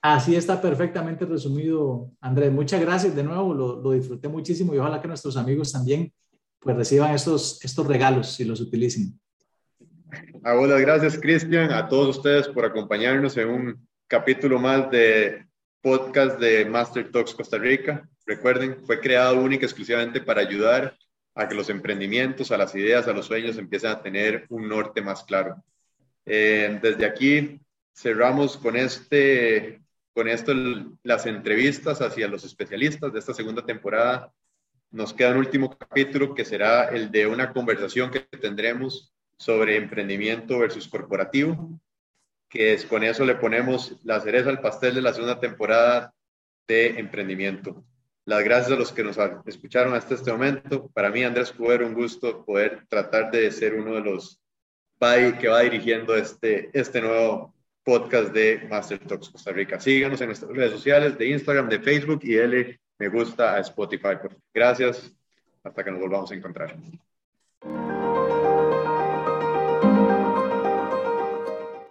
Así 0.00 0.34
está 0.34 0.60
perfectamente 0.60 1.24
resumido, 1.24 2.10
Andrés. 2.20 2.52
Muchas 2.52 2.80
gracias 2.80 3.14
de 3.14 3.22
nuevo, 3.22 3.54
lo, 3.54 3.80
lo, 3.80 3.92
disfruté 3.92 4.28
muchísimo 4.28 4.74
y 4.74 4.78
ojalá 4.78 5.00
que 5.00 5.06
nuestros 5.06 5.36
amigos 5.36 5.70
también 5.70 6.12
pues 6.58 6.76
reciban 6.76 7.14
estos, 7.14 7.64
estos 7.64 7.86
regalos 7.86 8.38
y 8.40 8.44
los 8.44 8.60
utilicen. 8.60 9.18
A 10.44 10.54
vos 10.54 10.68
las 10.68 10.80
gracias, 10.80 11.18
Cristian, 11.18 11.72
a 11.72 11.88
todos 11.88 12.16
ustedes 12.16 12.48
por 12.48 12.64
acompañarnos 12.64 13.36
en 13.36 13.48
un 13.48 13.88
capítulo 14.12 14.58
más 14.58 14.90
de 14.90 15.46
podcast 15.80 16.38
de 16.38 16.66
Master 16.66 17.10
Talks 17.10 17.32
Costa 17.32 17.56
Rica. 17.56 18.06
Recuerden, 18.26 18.84
fue 18.84 19.00
creado 19.00 19.40
única 19.40 19.64
exclusivamente 19.64 20.20
para 20.20 20.42
ayudar 20.42 20.94
a 21.34 21.48
que 21.48 21.54
los 21.54 21.70
emprendimientos, 21.70 22.52
a 22.52 22.58
las 22.58 22.74
ideas, 22.74 23.08
a 23.08 23.14
los 23.14 23.24
sueños 23.24 23.56
empiecen 23.56 23.90
a 23.90 24.02
tener 24.02 24.44
un 24.50 24.68
norte 24.68 25.00
más 25.00 25.24
claro. 25.24 25.64
Eh, 26.26 26.78
desde 26.82 27.06
aquí 27.06 27.58
cerramos 27.94 28.58
con 28.58 28.76
este 28.76 29.80
con 30.12 30.28
esto, 30.28 30.52
las 31.02 31.24
entrevistas 31.24 32.02
hacia 32.02 32.28
los 32.28 32.44
especialistas 32.44 33.14
de 33.14 33.18
esta 33.18 33.32
segunda 33.32 33.64
temporada. 33.64 34.30
Nos 34.90 35.14
queda 35.14 35.30
un 35.30 35.38
último 35.38 35.70
capítulo 35.78 36.34
que 36.34 36.44
será 36.44 36.90
el 36.90 37.10
de 37.10 37.26
una 37.26 37.50
conversación 37.54 38.10
que 38.10 38.20
tendremos 38.20 39.10
sobre 39.38 39.76
emprendimiento 39.76 40.58
versus 40.58 40.86
corporativo, 40.86 41.80
que 42.52 42.74
es, 42.74 42.84
con 42.84 43.02
eso 43.02 43.24
le 43.24 43.34
ponemos 43.34 43.96
la 44.04 44.20
cereza 44.20 44.50
al 44.50 44.60
pastel 44.60 44.94
de 44.94 45.00
la 45.02 45.14
segunda 45.14 45.40
temporada 45.40 46.12
de 46.68 46.98
emprendimiento. 46.98 47.82
Las 48.26 48.44
gracias 48.44 48.72
a 48.72 48.78
los 48.78 48.92
que 48.92 49.02
nos 49.02 49.16
escucharon 49.46 49.94
hasta 49.94 50.14
este 50.14 50.30
momento. 50.30 50.90
Para 50.92 51.10
mí, 51.10 51.24
Andrés 51.24 51.50
Cubero, 51.50 51.86
un 51.86 51.94
gusto 51.94 52.44
poder 52.44 52.86
tratar 52.88 53.30
de 53.30 53.50
ser 53.50 53.74
uno 53.74 53.94
de 53.94 54.02
los 54.02 54.38
que 55.40 55.48
va 55.48 55.62
dirigiendo 55.62 56.14
este, 56.14 56.70
este 56.72 57.00
nuevo 57.00 57.52
podcast 57.82 58.32
de 58.32 58.64
Master 58.70 59.00
Talks 59.00 59.30
Costa 59.30 59.50
Rica. 59.50 59.80
Síganos 59.80 60.20
en 60.20 60.28
nuestras 60.28 60.52
redes 60.52 60.72
sociales 60.72 61.18
de 61.18 61.28
Instagram, 61.28 61.68
de 61.68 61.80
Facebook 61.80 62.20
y 62.22 62.34
dele 62.34 62.80
me 62.98 63.08
gusta 63.08 63.54
a 63.56 63.60
Spotify. 63.60 64.18
Gracias. 64.54 65.12
Hasta 65.64 65.82
que 65.82 65.90
nos 65.90 66.00
volvamos 66.00 66.30
a 66.30 66.34
encontrar. 66.34 66.76